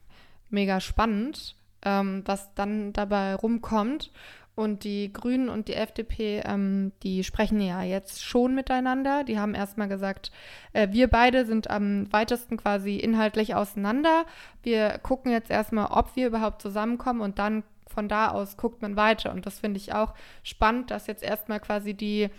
mega 0.50 0.80
spannend, 0.80 1.56
ähm, 1.84 2.24
was 2.26 2.54
dann 2.56 2.94
dabei 2.94 3.36
rumkommt. 3.36 4.12
Und 4.58 4.84
die 4.86 5.14
Grünen 5.14 5.50
und 5.50 5.68
die 5.68 5.76
FDP, 5.76 6.42
ähm, 6.44 6.92
die 7.04 7.24
sprechen 7.24 7.62
ja 7.62 7.84
jetzt 7.84 8.26
schon 8.26 8.56
miteinander. 8.56 9.24
Die 9.24 9.38
haben 9.38 9.54
erstmal 9.54 9.88
gesagt, 9.88 10.32
äh, 10.74 10.88
wir 10.90 11.10
beide 11.10 11.46
sind 11.46 11.70
am 11.70 12.12
weitesten 12.12 12.58
quasi 12.58 12.96
inhaltlich 12.96 13.54
auseinander. 13.54 14.26
Wir 14.64 14.98
gucken 14.98 15.32
jetzt 15.32 15.52
erstmal, 15.52 15.92
ob 15.92 16.16
wir 16.16 16.26
überhaupt 16.26 16.64
zusammenkommen 16.64 17.22
und 17.22 17.38
dann 17.38 17.64
von 17.86 18.10
da 18.10 18.30
aus 18.30 18.58
guckt 18.58 18.82
man 18.82 18.96
weiter. 18.96 19.32
Und 19.32 19.46
das 19.46 19.60
finde 19.60 19.78
ich 19.78 19.94
auch 19.94 20.16
spannend, 20.42 20.90
dass 20.90 21.06
jetzt 21.06 21.22
erstmal 21.22 21.60
quasi 21.60 21.94
die 21.94 22.30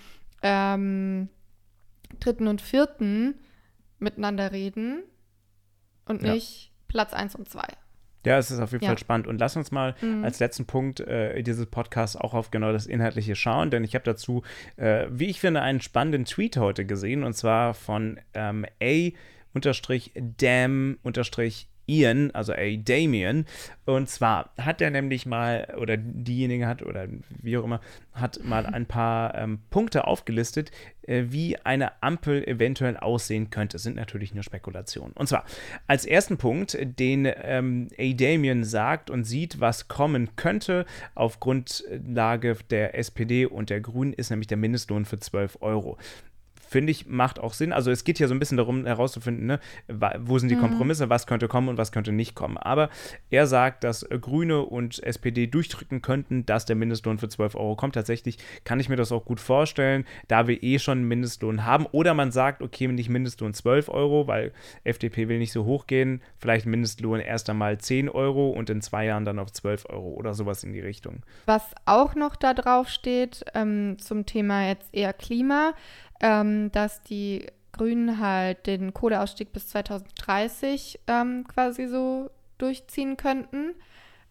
ähm, 0.42 1.28
dritten 2.18 2.48
und 2.48 2.60
vierten 2.60 3.38
miteinander 4.00 4.50
reden 4.50 5.04
und 6.04 6.24
Ja. 6.24 6.34
nicht 6.34 6.72
Platz 6.88 7.12
1 7.12 7.36
und 7.36 7.48
2. 7.48 7.62
Ja, 8.28 8.38
es 8.38 8.50
ist 8.50 8.60
auf 8.60 8.72
jeden 8.72 8.84
Ja. 8.84 8.90
Fall 8.90 8.98
spannend. 8.98 9.26
Und 9.26 9.38
lass 9.40 9.56
uns 9.56 9.70
mal 9.70 9.94
Mhm. 10.00 10.22
als 10.24 10.38
letzten 10.38 10.66
Punkt 10.66 11.00
äh, 11.00 11.42
dieses 11.42 11.66
Podcasts 11.66 12.16
auch 12.16 12.34
auf 12.34 12.50
genau 12.50 12.72
das 12.72 12.86
Inhaltliche 12.86 13.34
schauen, 13.34 13.70
denn 13.70 13.84
ich 13.84 13.94
habe 13.94 14.04
dazu, 14.04 14.42
äh, 14.76 15.06
wie 15.10 15.26
ich 15.26 15.40
finde, 15.40 15.62
einen 15.62 15.80
spannenden 15.80 16.24
Tweet 16.24 16.56
heute 16.56 16.84
gesehen 16.84 17.24
und 17.24 17.32
zwar 17.34 17.74
von 17.74 18.20
ähm, 18.34 18.64
A-Dam-Ian, 21.88 22.30
also 22.32 22.52
A. 22.52 22.76
Damien. 22.76 23.46
Und 23.84 24.08
zwar 24.08 24.50
hat 24.58 24.80
er 24.80 24.90
nämlich 24.90 25.26
mal, 25.26 25.74
oder 25.80 25.96
diejenige 25.96 26.66
hat, 26.66 26.82
oder 26.82 27.08
wie 27.42 27.56
auch 27.56 27.64
immer, 27.64 27.80
hat 28.12 28.44
mal 28.44 28.66
ein 28.66 28.86
paar 28.86 29.34
ähm, 29.34 29.60
Punkte 29.70 30.06
aufgelistet, 30.06 30.70
äh, 31.02 31.24
wie 31.30 31.56
eine 31.56 32.02
Ampel 32.02 32.46
eventuell 32.46 32.96
aussehen 32.96 33.50
könnte. 33.50 33.78
Es 33.78 33.82
sind 33.82 33.96
natürlich 33.96 34.34
nur 34.34 34.42
Spekulationen. 34.44 35.12
Und 35.12 35.28
zwar 35.28 35.44
als 35.86 36.04
ersten 36.04 36.36
Punkt, 36.36 36.76
den 36.80 37.26
ähm, 37.42 37.88
A. 37.98 38.12
Damien 38.12 38.64
sagt 38.64 39.08
und 39.08 39.24
sieht, 39.24 39.60
was 39.60 39.88
kommen 39.88 40.36
könnte 40.36 40.84
auf 41.14 41.40
Grundlage 41.40 42.56
der 42.70 42.98
SPD 42.98 43.46
und 43.46 43.70
der 43.70 43.80
Grünen, 43.80 44.12
ist 44.12 44.30
nämlich 44.30 44.48
der 44.48 44.58
Mindestlohn 44.58 45.06
für 45.06 45.18
12 45.18 45.58
Euro 45.60 45.96
finde 46.68 46.90
ich, 46.90 47.06
macht 47.06 47.38
auch 47.40 47.54
Sinn. 47.54 47.72
Also 47.72 47.90
es 47.90 48.04
geht 48.04 48.18
hier 48.18 48.28
so 48.28 48.34
ein 48.34 48.38
bisschen 48.38 48.58
darum 48.58 48.84
herauszufinden, 48.84 49.46
ne, 49.46 49.60
wo 50.18 50.38
sind 50.38 50.50
die 50.50 50.56
Kompromisse, 50.56 51.08
was 51.08 51.26
könnte 51.26 51.48
kommen 51.48 51.68
und 51.68 51.78
was 51.78 51.92
könnte 51.92 52.12
nicht 52.12 52.34
kommen. 52.34 52.58
Aber 52.58 52.90
er 53.30 53.46
sagt, 53.46 53.84
dass 53.84 54.06
Grüne 54.20 54.60
und 54.62 55.02
SPD 55.02 55.46
durchdrücken 55.46 56.02
könnten, 56.02 56.44
dass 56.44 56.66
der 56.66 56.76
Mindestlohn 56.76 57.18
für 57.18 57.28
12 57.28 57.54
Euro 57.54 57.76
kommt. 57.76 57.94
Tatsächlich 57.94 58.38
kann 58.64 58.80
ich 58.80 58.88
mir 58.88 58.96
das 58.96 59.12
auch 59.12 59.24
gut 59.24 59.40
vorstellen, 59.40 60.04
da 60.28 60.46
wir 60.46 60.62
eh 60.62 60.78
schon 60.78 60.98
einen 60.98 61.08
Mindestlohn 61.08 61.64
haben. 61.64 61.86
Oder 61.86 62.14
man 62.14 62.32
sagt, 62.32 62.62
okay, 62.62 62.86
nicht 62.88 63.08
Mindestlohn 63.08 63.54
12 63.54 63.88
Euro, 63.88 64.26
weil 64.26 64.52
FDP 64.84 65.28
will 65.28 65.38
nicht 65.38 65.52
so 65.52 65.64
hoch 65.64 65.86
gehen. 65.86 66.20
Vielleicht 66.38 66.66
Mindestlohn 66.66 67.20
erst 67.20 67.48
einmal 67.48 67.78
10 67.78 68.08
Euro 68.08 68.50
und 68.50 68.68
in 68.70 68.82
zwei 68.82 69.06
Jahren 69.06 69.24
dann 69.24 69.38
auf 69.38 69.52
12 69.52 69.86
Euro 69.88 70.08
oder 70.10 70.34
sowas 70.34 70.64
in 70.64 70.72
die 70.72 70.80
Richtung. 70.80 71.22
Was 71.46 71.62
auch 71.86 72.14
noch 72.14 72.36
da 72.36 72.54
drauf 72.54 72.88
steht, 72.88 73.44
ähm, 73.54 73.96
zum 73.98 74.26
Thema 74.26 74.68
jetzt 74.68 74.92
eher 74.92 75.12
Klima, 75.12 75.72
ähm, 76.20 76.70
dass 76.72 77.02
die 77.02 77.46
Grünen 77.72 78.18
halt 78.20 78.66
den 78.66 78.92
Kohleausstieg 78.94 79.52
bis 79.52 79.68
2030 79.68 81.00
ähm, 81.06 81.44
quasi 81.46 81.86
so 81.86 82.30
durchziehen 82.58 83.16
könnten 83.16 83.74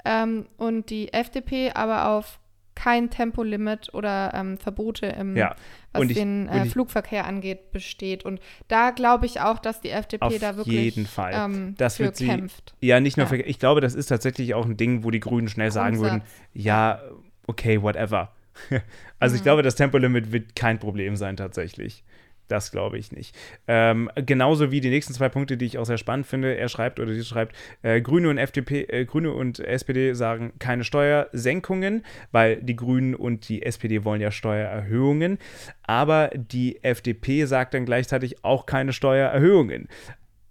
ähm, 0.06 0.48
und 0.58 0.90
die 0.90 1.14
FDP 1.14 1.72
aber 1.74 2.10
auf 2.10 2.40
kein 2.76 3.10
Tempolimit 3.10 3.92
oder 3.96 4.32
ähm, 4.36 4.58
Verbote 4.60 5.08
im, 5.08 5.36
Ja, 5.36 5.56
was 5.94 6.04
ich- 6.10 6.14
den 6.14 6.48
äh, 6.48 6.66
ich- 6.66 6.72
Flugverkehr 6.74 7.26
angeht, 7.26 7.72
besteht. 7.72 8.24
Und 8.24 8.40
da 8.68 8.92
glaube 8.92 9.26
ich 9.26 9.42
auch, 9.42 9.58
dass 9.58 9.82
die 9.82 9.90
FDP 9.90 10.38
da 10.38 10.58
wirklich 10.58 10.76
jeden 10.84 11.08
Fall. 11.08 11.32
Ähm, 11.34 11.74
Das 11.80 11.98
wird 12.00 12.18
sie- 12.18 12.28
kämpft. 12.28 12.76
Ja, 12.82 13.00
nicht 13.00 13.18
nur 13.18 13.26
Ja. 13.26 13.30
für, 13.30 13.38
ich 13.38 13.58
glaube, 13.58 13.82
das 13.82 13.96
ist 13.96 14.08
tatsächlich 14.08 14.54
auch 14.54 14.66
ein 14.66 14.78
Ding, 14.78 15.04
wo 15.04 15.10
die 15.10 15.20
Grünen 15.20 15.48
schnell 15.48 15.72
sagen 15.72 15.98
würden, 15.98 16.20
Grundsatz. 16.20 16.30
ja, 16.54 17.02
okay, 17.48 17.82
whatever. 17.82 18.32
also 19.20 19.36
ich 19.36 19.42
Mhm. 19.42 19.44
glaube, 19.44 19.62
das 19.64 19.76
Tempolimit 19.76 20.32
wird 20.32 20.56
kein 20.56 20.80
Problem 20.80 21.16
sein 21.16 21.38
tatsächlich. 21.38 22.04
Das 22.50 22.72
glaube 22.72 22.98
ich 22.98 23.12
nicht. 23.12 23.36
Ähm, 23.68 24.10
genauso 24.16 24.72
wie 24.72 24.80
die 24.80 24.90
nächsten 24.90 25.14
zwei 25.14 25.28
Punkte, 25.28 25.58
die 25.58 25.66
ich 25.66 25.78
auch 25.78 25.86
sehr 25.86 25.98
spannend 25.98 26.28
finde. 26.28 26.56
Er 26.56 26.70
schreibt 26.70 26.98
oder 27.02 27.14
sie 27.14 27.26
schreibt, 27.26 27.54
äh, 27.82 28.00
Grüne 28.00 28.30
und 28.30 28.38
FDP, 28.38 28.84
äh, 28.84 29.04
Grüne 29.04 29.34
und 29.34 29.60
SPD 29.60 30.14
sagen 30.14 30.54
keine 30.58 30.86
Steuersenkungen, 30.86 32.06
weil 32.32 32.62
die 32.64 32.78
Grünen 32.78 33.16
und 33.16 33.50
die 33.50 33.64
SPD 33.64 34.06
wollen 34.06 34.22
ja 34.22 34.32
Steuererhöhungen. 34.32 35.40
Aber 35.84 36.30
die 36.34 36.82
FDP 36.84 37.44
sagt 37.44 37.74
dann 37.74 37.86
gleichzeitig 37.86 38.46
auch 38.46 38.66
keine 38.66 38.94
Steuererhöhungen. 38.94 39.90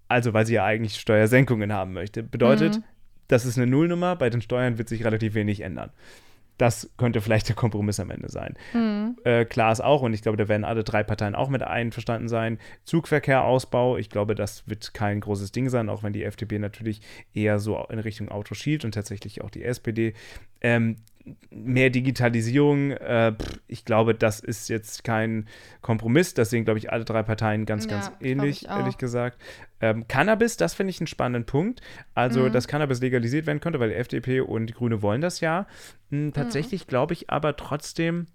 Also, 0.09 0.35
weil 0.35 0.45
sie 0.45 0.55
ja 0.55 0.67
eigentlich 0.67 0.97
Steuersenkungen 1.01 1.73
haben 1.73 1.95
möchte. 1.95 2.23
Bedeutet, 2.23 2.77
Mhm. 2.77 2.85
das 3.29 3.47
ist 3.47 3.57
eine 3.57 3.67
Nullnummer. 3.67 4.17
Bei 4.17 4.29
den 4.29 4.43
Steuern 4.43 4.77
wird 4.77 4.91
sich 4.91 5.03
relativ 5.03 5.33
wenig 5.33 5.63
ändern. 5.63 5.91
Das 6.59 6.91
könnte 6.97 7.21
vielleicht 7.21 7.49
der 7.49 7.57
Kompromiss 7.57 8.01
am 8.01 8.11
Ende 8.11 8.31
sein. 8.31 8.55
Mhm. 8.73 9.17
Äh, 9.25 9.45
klar 9.45 9.73
ist 9.73 9.83
auch, 9.83 10.03
und 10.03 10.15
ich 10.15 10.23
glaube, 10.23 10.37
da 10.37 10.49
werden 10.49 10.65
alle 10.65 10.85
drei 10.85 11.03
Parteien 11.03 11.35
auch 11.35 11.49
mit 11.49 11.63
einverstanden 11.63 12.29
sein, 12.29 12.59
Zugverkehrausbau, 12.85 13.97
ich 13.97 14.11
glaube, 14.11 14.35
das 14.35 14.67
wird 14.69 14.95
kein 14.95 15.21
großes 15.21 15.53
Ding 15.53 15.69
sein, 15.69 15.89
auch 15.89 16.03
wenn 16.03 16.13
die 16.13 16.25
FDP 16.25 16.59
natürlich 16.59 17.01
eher 17.35 17.59
so 17.59 17.85
in 17.91 17.99
Richtung 17.99 18.29
Auto 18.29 18.55
schielt 18.55 18.85
und 18.85 18.93
tatsächlich 18.93 19.43
auch 19.43 19.51
die 19.51 19.65
SPD. 19.65 20.15
Ähm, 20.61 20.97
mehr 21.51 21.91
Digitalisierung, 21.91 22.93
äh, 22.93 23.35
ich 23.67 23.85
glaube, 23.85 24.15
das 24.15 24.41
ist 24.41 24.69
jetzt 24.69 25.03
kein 25.05 25.49
Kompromiss. 25.81 26.35
Das 26.35 26.51
sehen, 26.51 26.65
glaube 26.65 26.79
ich, 26.79 26.93
alle 26.93 27.05
drei 27.05 27.23
Parteien 27.23 27.67
ganz, 27.67 27.85
Ja, 27.87 27.91
ganz 27.93 28.13
ähnlich, 28.21 28.69
ehrlich 28.69 28.97
gesagt. 28.99 29.41
Ähm, 29.81 30.07
Cannabis, 30.09 30.57
das 30.57 30.75
finde 30.75 30.91
ich 30.91 31.01
einen 31.01 31.07
spannenden 31.09 31.45
Punkt. 31.45 31.81
Also, 32.15 32.41
Mhm. 32.45 32.53
dass 32.53 32.69
Cannabis 32.69 33.01
legalisiert 33.01 33.47
werden 33.47 33.61
könnte, 33.61 33.81
weil 33.81 33.89
die 33.91 33.97
FDP 33.97 34.41
und 34.41 34.67
die 34.69 34.75
Grüne 34.75 35.03
wollen 35.03 35.21
das 35.21 35.41
ja. 35.41 35.67
Hm, 36.11 36.33
tatsächlich 36.33 36.87
glaube 36.87 37.15
ich 37.15 37.29
aber 37.31 37.57
trotzdem, 37.57 38.27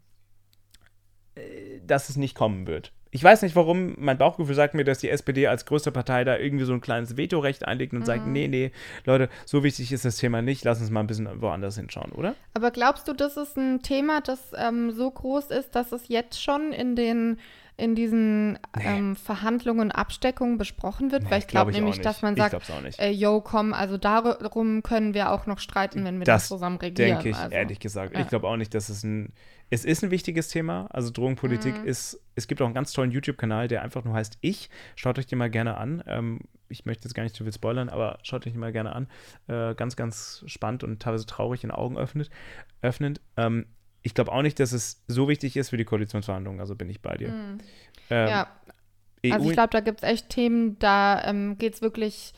äh, 1.36 1.42
dass 1.86 2.10
es 2.10 2.18
nicht 2.18 2.36
kommen 2.36 2.68
wird. 2.68 2.92
Ich 3.14 3.24
weiß 3.24 3.42
nicht 3.42 3.58
warum, 3.58 3.94
mein 3.98 4.18
Bauchgefühl 4.18 4.56
sagt 4.56 4.74
mir, 4.74 4.86
dass 4.86 5.00
die 5.00 5.10
SPD 5.10 5.48
als 5.48 5.66
größte 5.66 5.92
Partei 5.92 6.24
da 6.24 6.38
irgendwie 6.38 6.64
so 6.64 6.74
ein 6.74 6.80
kleines 6.80 7.18
Vetorecht 7.18 7.68
einlegt 7.68 7.94
und 7.94 8.06
sagt, 8.06 8.26
nee, 8.26 8.48
nee, 8.48 8.72
Leute, 9.06 9.30
so 9.46 9.64
wichtig 9.64 9.92
ist 9.92 10.06
das 10.06 10.16
Thema 10.16 10.42
nicht, 10.42 10.64
lass 10.64 10.80
uns 10.80 10.90
mal 10.90 11.02
ein 11.02 11.08
bisschen 11.08 11.42
woanders 11.42 11.76
hinschauen, 11.76 12.14
oder? 12.14 12.36
Aber 12.54 12.72
glaubst 12.72 13.10
du, 13.10 13.14
das 13.14 13.36
ist 13.36 13.58
ein 13.58 13.82
Thema, 13.82 14.22
das 14.22 14.40
ähm, 14.58 14.92
so 14.92 15.12
groß 15.12 15.52
ist, 15.52 15.76
dass 15.76 15.92
es 15.92 16.08
jetzt 16.08 16.42
schon 16.42 16.72
in 16.72 16.96
den 16.96 17.38
in 17.82 17.96
diesen 17.96 18.60
ähm, 18.80 19.16
Verhandlungen 19.16 19.82
und 19.82 19.92
Absteckungen 19.92 20.58
besprochen 20.58 21.12
wird? 21.12 21.30
Weil 21.32 21.40
ich 21.40 21.48
glaub 21.48 21.66
glaube 21.68 21.72
auch 21.72 21.76
nämlich, 21.82 22.02
dass 22.02 22.22
man 22.22 22.36
sagt, 22.36 22.70
äh, 23.00 23.10
yo, 23.10 23.42
komm, 23.42 23.74
also 23.74 23.98
darum 23.98 24.84
können 24.84 25.14
wir 25.14 25.32
auch 25.32 25.48
noch 25.48 25.60
streiten, 25.60 26.06
wenn 26.06 26.20
wir 26.20 26.26
Das 26.26 26.44
das 26.44 26.48
zusammen 26.50 26.78
regieren. 26.78 27.10
Denke 27.16 27.30
ich, 27.30 27.36
also. 27.36 27.56
ehrlich 27.56 27.80
gesagt. 27.80 28.14
ja. 28.14 28.22
Ich 28.22 28.28
glaube 28.28 28.48
auch 28.48 28.58
nicht, 28.58 28.74
dass 28.74 28.90
es 28.90 29.04
ein. 29.04 29.34
Es 29.74 29.86
ist 29.86 30.04
ein 30.04 30.12
wichtiges 30.12 30.50
Thema. 30.50 30.88
Also 30.92 31.12
Drogenpolitik 31.12 31.80
Mhm. 31.82 31.88
ist. 31.88 32.22
Es 32.36 32.48
gibt 32.48 32.62
auch 32.62 32.66
einen 32.66 32.76
ganz 32.76 32.92
tollen 32.92 33.12
YouTube-Kanal, 33.12 33.68
der 33.68 33.82
einfach 33.82 34.04
nur 34.04 34.14
heißt 34.14 34.38
Ich. 34.42 34.70
Schaut 34.96 35.18
euch 35.18 35.28
den 35.28 35.40
mal 35.40 35.50
gerne 35.50 35.78
an. 35.78 36.04
Ähm, 36.08 36.42
ich 36.68 36.86
möchte 36.86 37.06
jetzt 37.06 37.14
gar 37.14 37.24
nicht 37.24 37.36
zu 37.36 37.44
viel 37.44 37.54
spoilern, 37.54 37.90
aber 37.90 38.20
schaut 38.24 38.46
euch 38.46 38.52
den 38.54 38.60
mal 38.60 38.72
gerne 38.72 38.94
an. 38.94 39.08
Äh, 39.48 39.74
ganz, 39.76 39.96
ganz 39.96 40.44
spannend 40.46 40.84
und 40.84 41.02
teilweise 41.02 41.26
traurig 41.26 41.64
in 41.64 41.72
Augen 41.72 41.98
öffnet, 41.98 42.30
öffnend. 42.82 43.22
Ähm, 43.38 43.66
ich 44.04 44.14
glaube 44.14 44.32
auch 44.32 44.42
nicht, 44.42 44.60
dass 44.60 44.72
es 44.72 45.04
so 45.08 45.28
wichtig 45.28 45.58
ist 45.58 45.70
für 45.70 45.78
die 45.78 45.86
Koalitionsverhandlungen. 45.86 46.60
Also 46.60 46.76
bin 46.76 46.90
ich 46.90 47.02
bei 47.02 47.16
dir. 47.16 47.30
Mhm. 47.30 47.58
Ähm, 48.10 48.28
Ja, 48.28 48.48
EU, 49.26 49.34
also 49.34 49.50
ich 49.50 49.54
glaube, 49.54 49.70
da 49.72 49.80
gibt 49.80 50.04
es 50.04 50.10
echt 50.10 50.30
Themen, 50.30 50.80
da 50.80 51.24
ähm, 51.24 51.58
geht 51.58 51.76
es 51.76 51.82
wirklich 51.82 52.34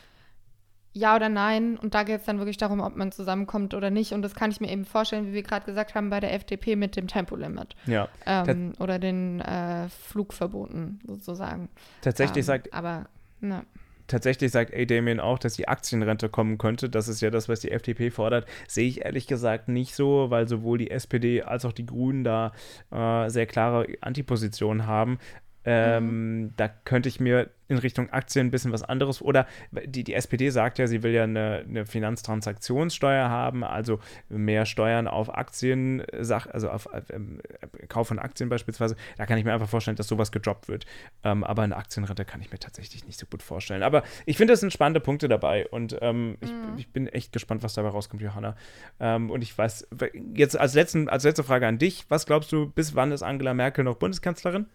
ja 0.94 1.16
oder 1.16 1.28
nein. 1.28 1.76
Und 1.76 1.94
da 1.94 2.04
geht 2.04 2.20
es 2.20 2.26
dann 2.26 2.38
wirklich 2.38 2.56
darum, 2.56 2.80
ob 2.80 2.96
man 2.96 3.12
zusammenkommt 3.12 3.74
oder 3.74 3.90
nicht. 3.90 4.12
Und 4.12 4.22
das 4.22 4.34
kann 4.34 4.50
ich 4.50 4.60
mir 4.60 4.70
eben 4.70 4.84
vorstellen, 4.84 5.26
wie 5.26 5.32
wir 5.32 5.42
gerade 5.42 5.66
gesagt 5.66 5.94
haben, 5.94 6.08
bei 6.08 6.20
der 6.20 6.32
FDP 6.32 6.76
mit 6.76 6.96
dem 6.96 7.08
Tempolimit 7.08 7.74
ja. 7.86 8.08
ähm, 8.24 8.72
oder 8.78 8.98
den 8.98 9.40
äh, 9.40 9.88
Flugverboten 9.88 11.00
sozusagen. 11.06 11.68
Tatsächlich 12.00 12.44
ähm, 12.44 12.46
sagt 12.46 12.72
Aber, 12.72 13.06
ne. 13.40 13.64
Tatsächlich 14.06 14.52
sagt 14.52 14.74
A. 14.74 14.84
Damien 14.84 15.20
auch, 15.20 15.38
dass 15.38 15.54
die 15.54 15.68
Aktienrente 15.68 16.28
kommen 16.28 16.58
könnte. 16.58 16.88
Das 16.88 17.08
ist 17.08 17.20
ja 17.20 17.30
das, 17.30 17.48
was 17.48 17.60
die 17.60 17.70
FDP 17.70 18.10
fordert. 18.10 18.46
Sehe 18.68 18.88
ich 18.88 19.04
ehrlich 19.04 19.26
gesagt 19.26 19.68
nicht 19.68 19.94
so, 19.94 20.30
weil 20.30 20.48
sowohl 20.48 20.78
die 20.78 20.90
SPD 20.90 21.42
als 21.42 21.64
auch 21.64 21.72
die 21.72 21.86
Grünen 21.86 22.24
da 22.24 22.52
äh, 22.90 23.28
sehr 23.30 23.46
klare 23.46 23.86
Antipositionen 24.00 24.86
haben. 24.86 25.18
Ähm, 25.64 26.52
Da 26.56 26.68
könnte 26.68 27.08
ich 27.08 27.20
mir 27.20 27.50
in 27.68 27.78
Richtung 27.78 28.10
Aktien 28.10 28.46
ein 28.46 28.50
bisschen 28.50 28.72
was 28.72 28.82
anderes 28.82 29.22
oder 29.22 29.46
die, 29.72 30.04
die 30.04 30.14
SPD 30.14 30.50
sagt 30.50 30.78
ja, 30.78 30.86
sie 30.86 31.02
will 31.02 31.12
ja 31.12 31.24
eine, 31.24 31.64
eine 31.66 31.86
Finanztransaktionssteuer 31.86 33.30
haben, 33.30 33.64
also 33.64 34.00
mehr 34.28 34.66
Steuern 34.66 35.08
auf 35.08 35.34
Aktien, 35.34 36.02
also 36.12 36.68
auf 36.68 36.88
ähm, 37.10 37.40
Kauf 37.88 38.08
von 38.08 38.18
Aktien 38.18 38.48
beispielsweise. 38.48 38.96
Da 39.16 39.24
kann 39.26 39.38
ich 39.38 39.44
mir 39.44 39.54
einfach 39.54 39.68
vorstellen, 39.68 39.96
dass 39.96 40.08
sowas 40.08 40.30
gedroppt 40.30 40.68
wird. 40.68 40.84
Ähm, 41.22 41.42
aber 41.42 41.62
eine 41.62 41.76
Aktienrente 41.76 42.24
kann 42.24 42.42
ich 42.42 42.52
mir 42.52 42.58
tatsächlich 42.58 43.06
nicht 43.06 43.18
so 43.18 43.26
gut 43.26 43.42
vorstellen. 43.42 43.82
Aber 43.82 44.02
ich 44.26 44.36
finde, 44.36 44.52
es 44.52 44.60
sind 44.60 44.72
spannende 44.72 45.00
Punkte 45.00 45.28
dabei 45.28 45.66
und 45.68 45.96
ähm, 46.02 46.36
ich, 46.40 46.52
ich 46.76 46.88
bin 46.92 47.06
echt 47.08 47.32
gespannt, 47.32 47.62
was 47.62 47.74
dabei 47.74 47.88
rauskommt, 47.88 48.20
Johanna. 48.20 48.56
Ähm, 49.00 49.30
und 49.30 49.42
ich 49.42 49.56
weiß, 49.56 49.88
jetzt 50.34 50.58
als, 50.58 50.74
letzten, 50.74 51.08
als 51.08 51.24
letzte 51.24 51.44
Frage 51.44 51.66
an 51.66 51.78
dich, 51.78 52.04
was 52.10 52.26
glaubst 52.26 52.52
du, 52.52 52.68
bis 52.68 52.94
wann 52.94 53.10
ist 53.10 53.22
Angela 53.22 53.54
Merkel 53.54 53.84
noch 53.84 53.96
Bundeskanzlerin? 53.96 54.66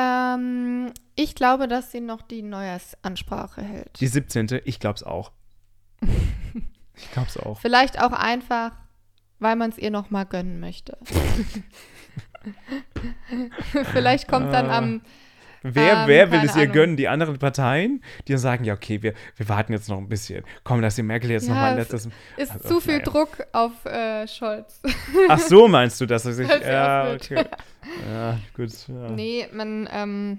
Ähm, 0.00 0.92
ich 1.14 1.34
glaube, 1.34 1.68
dass 1.68 1.92
sie 1.92 2.00
noch 2.00 2.22
die 2.22 2.40
Neujahrsansprache 2.40 3.60
hält. 3.60 4.00
Die 4.00 4.06
17. 4.06 4.62
Ich 4.64 4.80
glaube 4.80 4.96
es 4.96 5.02
auch. 5.02 5.32
ich 6.00 7.10
glaube 7.12 7.28
es 7.28 7.36
auch. 7.36 7.60
Vielleicht 7.60 8.00
auch 8.00 8.12
einfach, 8.12 8.72
weil 9.38 9.56
man 9.56 9.70
es 9.70 9.78
ihr 9.78 9.90
noch 9.90 10.10
mal 10.10 10.24
gönnen 10.24 10.58
möchte. 10.58 10.96
Vielleicht 13.92 14.26
kommt 14.28 14.54
dann 14.54 14.70
am 14.70 15.02
Wer, 15.62 15.92
Ähm, 16.02 16.08
wer 16.08 16.30
will 16.32 16.40
es 16.44 16.56
ihr 16.56 16.62
Ahnung. 16.62 16.72
gönnen? 16.74 16.96
Die 16.96 17.08
anderen 17.08 17.38
Parteien, 17.38 18.02
die 18.28 18.36
sagen, 18.38 18.64
ja, 18.64 18.74
okay, 18.74 19.02
wir, 19.02 19.14
wir 19.36 19.48
warten 19.48 19.72
jetzt 19.72 19.88
noch 19.88 19.98
ein 19.98 20.08
bisschen. 20.08 20.42
Komm, 20.64 20.80
lass 20.80 20.94
die 20.96 21.02
Merkel 21.02 21.30
jetzt 21.30 21.48
Ja, 21.48 21.54
noch 21.54 21.60
mal 21.60 21.72
es- 21.78 21.90
letztes. 21.90 22.08
ist 22.36 22.50
Also, 22.52 22.68
zu 22.68 22.80
viel 22.80 22.94
naja. 22.98 23.04
Druck 23.04 23.28
auf 23.52 23.84
äh, 23.84 24.26
Scholz. 24.26 24.80
Ach 25.28 25.38
so, 25.38 25.68
meinst 25.68 26.00
du, 26.00 26.06
dass 26.06 26.24
er 26.24 26.32
sich. 26.32 26.48
Dass 26.48 26.64
ja, 26.66 27.12
okay. 27.14 27.44
Ja, 28.12 28.38
gut. 28.54 28.70
Ja. 28.88 29.10
Nee, 29.10 29.48
man, 29.52 29.88
ähm, 29.92 30.38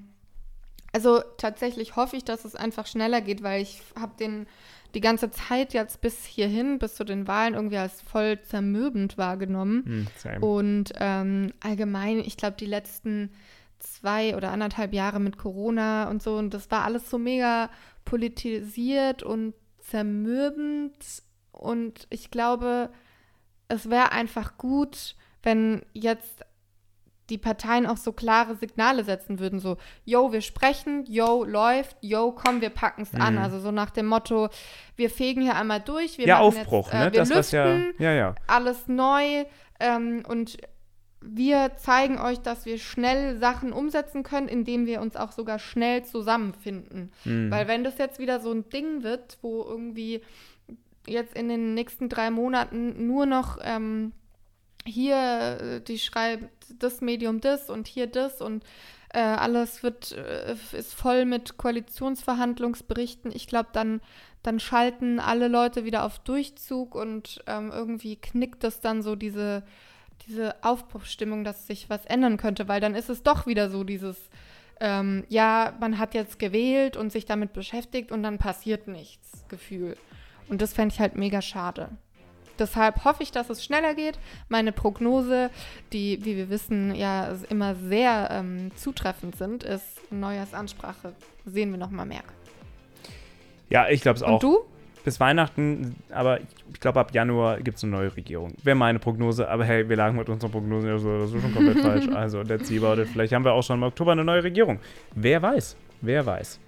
also 0.94 1.22
tatsächlich 1.38 1.96
hoffe 1.96 2.16
ich, 2.18 2.24
dass 2.26 2.46
es 2.46 2.56
einfach 2.56 2.86
schneller 2.88 3.22
geht, 3.22 3.44
weil 3.44 3.62
ich 3.62 3.82
habe 4.00 4.14
den 4.20 4.46
die 4.94 5.00
ganze 5.02 5.32
Zeit 5.32 5.74
jetzt 5.74 6.02
bis 6.02 6.26
hierhin, 6.26 6.78
bis 6.78 6.96
zu 6.96 7.06
den 7.06 7.26
Wahlen 7.28 7.54
irgendwie 7.54 7.78
als 7.78 8.02
voll 8.02 8.42
zermürbend 8.42 9.18
wahrgenommen. 9.18 10.08
Same. 10.18 10.42
Und 10.42 10.92
ähm, 11.00 11.54
allgemein, 11.62 12.20
ich 12.20 12.36
glaube, 12.36 12.58
die 12.60 12.66
letzten 12.66 13.32
zwei 13.82 14.36
oder 14.36 14.52
anderthalb 14.52 14.94
Jahre 14.94 15.20
mit 15.20 15.38
Corona 15.38 16.10
und 16.10 16.22
so, 16.24 16.36
und 16.36 16.54
das 16.54 16.72
war 16.72 16.84
alles 16.84 17.10
so 17.10 17.18
mega 17.18 17.70
politisiert 18.06 19.24
und 19.24 19.54
zermürbend. 19.80 20.96
Und 21.52 22.08
ich 22.10 22.32
glaube, 22.32 22.90
es 23.68 23.90
wäre 23.90 24.12
einfach 24.12 24.58
gut, 24.58 25.16
wenn 25.44 25.84
jetzt 25.94 26.46
die 27.30 27.38
Parteien 27.38 27.88
auch 27.88 27.98
so 27.98 28.12
klare 28.12 28.56
Signale 28.56 29.04
setzen 29.06 29.40
würden, 29.40 29.60
so, 29.60 29.78
yo, 30.04 30.34
wir 30.34 30.42
sprechen, 30.42 31.06
yo, 31.08 31.46
läuft, 31.46 31.96
yo, 32.02 32.32
komm, 32.34 32.60
wir 32.60 32.70
packen 32.70 33.04
es 33.04 33.14
an. 33.16 33.36
Mhm. 33.36 33.42
Also 33.42 33.60
so 33.60 33.72
nach 33.72 33.90
dem 33.90 34.06
Motto, 34.06 34.50
wir 34.98 35.10
fegen 35.10 35.42
hier 35.42 35.56
einmal 35.56 35.80
durch, 35.80 36.18
wir 36.18 36.28
ja, 36.28 36.40
machen 36.40 36.60
Aufbruch, 36.60 36.88
jetzt, 36.88 36.94
äh, 36.94 37.06
ne? 37.06 37.14
wir 37.14 37.20
Das, 37.22 37.30
was 37.32 37.52
ja. 37.52 37.74
lüften, 37.74 38.04
Ja, 38.04 38.12
ja. 38.12 38.36
alles 38.48 38.88
neu 38.88 39.46
ähm, 39.80 40.24
und 40.28 40.58
wir 41.22 41.78
zeigen 41.78 42.20
euch, 42.20 42.40
dass 42.40 42.66
wir 42.66 42.80
schnell 42.80 43.38
Sachen 43.38 43.74
umsetzen 43.74 44.24
können, 44.24 44.48
indem 44.48 44.86
wir 44.88 45.02
uns 45.02 45.16
auch 45.16 45.32
sogar 45.32 45.60
schnell 45.60 46.04
zusammenfinden. 46.04 47.12
Hm. 47.24 47.52
Weil 47.52 47.68
wenn 47.68 47.84
das 47.84 47.98
jetzt 48.00 48.20
wieder 48.20 48.40
so 48.40 48.52
ein 48.52 48.68
Ding 48.70 49.04
wird, 49.04 49.38
wo 49.42 49.64
irgendwie 49.64 50.22
jetzt 51.08 51.36
in 51.36 51.48
den 51.48 51.74
nächsten 51.74 52.10
drei 52.10 52.32
Monaten 52.32 53.08
nur 53.08 53.26
noch 53.26 53.60
ähm, 53.62 54.14
hier, 54.86 55.58
äh, 55.62 55.82
die 55.82 56.00
schreibt 56.00 56.50
das 56.80 57.02
Medium 57.02 57.40
das 57.40 57.70
und 57.70 57.88
hier 57.88 58.08
das 58.08 58.42
und 58.42 58.64
äh, 59.14 59.20
alles 59.20 59.84
wird, 59.84 60.14
äh, 60.14 60.56
ist 60.72 60.94
voll 60.94 61.26
mit 61.26 61.58
Koalitionsverhandlungsberichten. 61.58 63.32
Ich 63.32 63.48
glaube, 63.48 63.70
dann, 63.74 64.02
dann 64.42 64.60
schalten 64.60 65.20
alle 65.20 65.48
Leute 65.48 65.86
wieder 65.86 66.04
auf 66.06 66.20
Durchzug 66.20 66.96
und 66.96 67.44
ähm, 67.46 67.72
irgendwie 67.72 68.16
knickt 68.16 68.64
das 68.64 68.80
dann 68.80 69.04
so 69.04 69.16
diese, 69.16 69.64
diese 70.28 70.56
Aufbruchsstimmung, 70.64 71.44
dass 71.44 71.68
sich 71.68 71.90
was 71.90 72.06
ändern 72.06 72.38
könnte, 72.38 72.68
weil 72.68 72.82
dann 72.82 72.96
ist 72.96 73.10
es 73.10 73.24
doch 73.24 73.48
wieder 73.48 73.70
so 73.70 73.84
dieses, 73.84 74.30
ähm, 74.80 75.24
ja, 75.30 75.74
man 75.80 76.00
hat 76.00 76.14
jetzt 76.14 76.40
gewählt 76.40 76.98
und 76.98 77.12
sich 77.12 77.26
damit 77.26 77.54
beschäftigt 77.54 78.12
und 78.12 78.24
dann 78.24 78.38
passiert 78.38 78.88
nichts, 78.88 79.46
Gefühl. 79.48 79.98
Und 80.50 80.62
das 80.62 80.74
fände 80.74 80.94
ich 80.94 81.00
halt 81.00 81.16
mega 81.16 81.42
schade. 81.42 81.90
Deshalb 82.60 83.06
hoffe 83.06 83.24
ich, 83.24 83.32
dass 83.32 83.50
es 83.50 83.64
schneller 83.64 83.96
geht. 83.96 84.20
Meine 84.50 84.72
Prognose, 84.72 85.50
die, 85.94 86.24
wie 86.26 86.38
wir 86.38 86.50
wissen, 86.50 86.94
ja 86.94 87.36
immer 87.50 87.76
sehr 87.76 88.30
ähm, 88.32 88.72
zutreffend 88.76 89.36
sind, 89.36 89.64
ist 89.64 90.12
Neujahrsansprache. 90.12 91.14
Sehen 91.46 91.72
wir 91.72 91.80
noch 91.80 91.90
mal 91.90 92.06
mehr. 92.06 92.24
Ja, 93.70 93.88
ich 93.90 94.02
glaube 94.02 94.18
es 94.18 94.24
auch. 94.24 94.34
Und 94.34 94.44
du? 94.44 94.60
Bis 95.04 95.20
Weihnachten, 95.20 95.96
aber 96.12 96.40
ich, 96.74 96.80
glaube, 96.80 97.00
ab 97.00 97.14
Januar 97.14 97.60
gibt 97.60 97.78
es 97.78 97.84
eine 97.84 97.92
neue 97.94 98.16
Regierung. 98.16 98.54
Wäre 98.64 98.76
meine 98.76 99.00
Prognose, 99.00 99.50
aber 99.50 99.66
hey, 99.66 99.90
wir 99.90 99.96
lagen 99.96 100.18
mit 100.18 100.30
unseren 100.30 100.52
Prognosen 100.52 100.90
ja 100.90 100.98
so 101.00 101.10
oder 101.10 101.28
so 101.28 101.40
schon 101.40 101.54
komplett 101.54 101.80
falsch. 101.82 102.08
Also, 102.10 102.42
let's 102.42 102.68
see 102.68 102.78
about 102.78 103.02
it. 103.02 103.08
Vielleicht 103.08 103.34
haben 103.34 103.44
wir 103.44 103.54
auch 103.54 103.64
schon 103.64 103.78
im 103.78 103.84
Oktober 103.84 104.12
eine 104.12 104.24
neue 104.24 104.44
Regierung. 104.44 104.80
Wer 105.16 105.42
weiß? 105.42 105.76
Wer 106.02 106.26
weiß? 106.26 106.60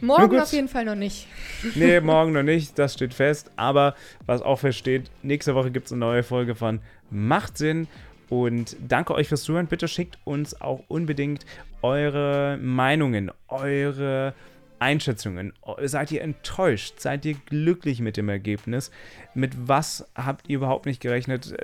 Morgen 0.00 0.38
auf 0.38 0.52
jeden 0.52 0.68
Fall 0.68 0.84
noch 0.84 0.94
nicht. 0.94 1.26
Nee, 1.74 2.00
morgen 2.00 2.32
noch 2.32 2.44
nicht, 2.44 2.78
das 2.78 2.94
steht 2.94 3.14
fest. 3.14 3.50
Aber 3.56 3.94
was 4.26 4.42
auch 4.42 4.60
feststeht, 4.60 5.10
nächste 5.22 5.54
Woche 5.54 5.70
gibt 5.70 5.86
es 5.86 5.92
eine 5.92 6.00
neue 6.00 6.22
Folge 6.22 6.54
von 6.54 6.80
Macht 7.10 7.58
Sinn. 7.58 7.88
Und 8.28 8.76
danke 8.86 9.14
euch 9.14 9.28
fürs 9.28 9.42
Zuhören. 9.42 9.66
Bitte 9.66 9.88
schickt 9.88 10.18
uns 10.24 10.60
auch 10.60 10.84
unbedingt 10.88 11.46
eure 11.82 12.58
Meinungen, 12.60 13.30
eure 13.48 14.34
Einschätzungen. 14.78 15.52
Seid 15.82 16.12
ihr 16.12 16.22
enttäuscht? 16.22 17.00
Seid 17.00 17.24
ihr 17.24 17.34
glücklich 17.34 18.00
mit 18.00 18.16
dem 18.16 18.28
Ergebnis? 18.28 18.90
Mit 19.34 19.68
was 19.68 20.06
habt 20.14 20.48
ihr 20.48 20.56
überhaupt 20.56 20.86
nicht 20.86 21.00
gerechnet? 21.00 21.54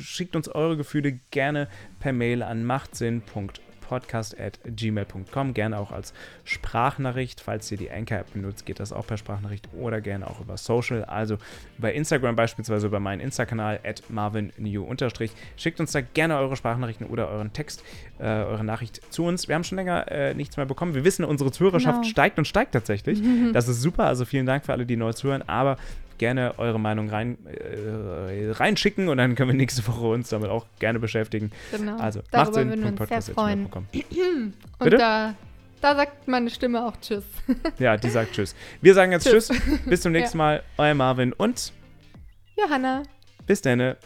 Schickt 0.00 0.36
uns 0.36 0.48
eure 0.48 0.76
Gefühle 0.76 1.18
gerne 1.30 1.68
per 2.00 2.12
Mail 2.12 2.42
an 2.42 2.64
machtsinn.com 3.92 4.52
podcast.gmail.com. 5.02 5.54
Gerne 5.54 5.78
auch 5.78 5.92
als 5.92 6.12
Sprachnachricht. 6.44 7.40
Falls 7.40 7.70
ihr 7.70 7.78
die 7.78 7.90
Anchor-App 7.90 8.32
benutzt, 8.32 8.66
geht 8.66 8.80
das 8.80 8.92
auch 8.92 9.06
per 9.06 9.16
Sprachnachricht 9.16 9.68
oder 9.78 10.00
gerne 10.00 10.26
auch 10.28 10.40
über 10.40 10.56
Social. 10.56 11.04
Also 11.04 11.38
bei 11.78 11.92
Instagram 11.92 12.36
beispielsweise 12.36 12.86
über 12.86 13.00
meinen 13.00 13.20
Insta-Kanal 13.20 13.80
at 13.84 14.02
marvinnew 14.08 14.86
Schickt 15.56 15.80
uns 15.80 15.92
da 15.92 16.00
gerne 16.00 16.38
eure 16.38 16.56
Sprachnachrichten 16.56 17.06
oder 17.06 17.28
euren 17.28 17.52
Text, 17.52 17.82
äh, 18.18 18.24
eure 18.24 18.64
Nachricht 18.64 19.00
zu 19.12 19.24
uns. 19.24 19.48
Wir 19.48 19.54
haben 19.54 19.64
schon 19.64 19.76
länger 19.76 20.10
äh, 20.10 20.34
nichts 20.34 20.56
mehr 20.56 20.66
bekommen. 20.66 20.94
Wir 20.94 21.04
wissen, 21.04 21.24
unsere 21.24 21.52
Zuhörerschaft 21.52 22.02
genau. 22.02 22.10
steigt 22.10 22.38
und 22.38 22.46
steigt 22.46 22.72
tatsächlich. 22.72 23.22
Das 23.52 23.68
ist 23.68 23.82
super. 23.82 24.04
Also 24.04 24.24
vielen 24.24 24.46
Dank 24.46 24.64
für 24.64 24.72
alle, 24.72 24.86
die 24.86 24.96
neu 24.96 25.12
zuhören. 25.12 25.42
Aber 25.46 25.76
gerne 26.22 26.56
eure 26.56 26.78
Meinung 26.78 27.10
rein, 27.10 27.36
äh, 27.46 28.52
reinschicken 28.52 29.08
und 29.08 29.16
dann 29.16 29.34
können 29.34 29.50
wir 29.50 29.56
nächste 29.56 29.84
Woche 29.88 30.06
uns 30.06 30.28
damit 30.28 30.50
auch 30.50 30.66
gerne 30.78 31.00
beschäftigen. 31.00 31.50
Genau. 31.72 31.98
Also, 31.98 32.20
Darüber 32.30 32.64
würden 32.64 32.84
wir 32.84 33.00
uns 33.00 33.08
sehr 33.08 33.34
freuen. 33.34 33.66
und 33.72 33.90
Bitte? 34.78 34.98
da, 34.98 35.34
da 35.80 35.96
sagt 35.96 36.28
meine 36.28 36.48
Stimme 36.48 36.86
auch 36.86 36.94
Tschüss. 37.00 37.24
ja, 37.80 37.96
die 37.96 38.08
sagt 38.08 38.34
Tschüss. 38.34 38.54
Wir 38.80 38.94
sagen 38.94 39.10
jetzt 39.10 39.28
Tschüss. 39.28 39.48
tschüss. 39.48 39.80
Bis 39.84 40.02
zum 40.02 40.12
nächsten 40.18 40.38
ja. 40.38 40.44
Mal. 40.44 40.62
Euer 40.78 40.94
Marvin 40.94 41.32
und 41.32 41.72
Johanna. 42.56 43.02
Bis 43.44 43.60
dann. 43.60 43.96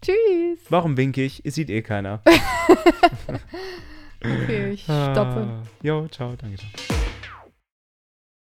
Tschüss. 0.00 0.60
Warum 0.70 0.96
winke 0.96 1.22
ich? 1.22 1.44
Es 1.44 1.56
sieht 1.56 1.68
eh 1.68 1.82
keiner. 1.82 2.22
okay, 4.24 4.70
ich 4.70 4.84
stoppe. 4.84 5.14
Ah, 5.14 5.62
jo, 5.82 6.08
ciao, 6.08 6.34
danke. 6.40 6.56
Ciao. 6.56 6.99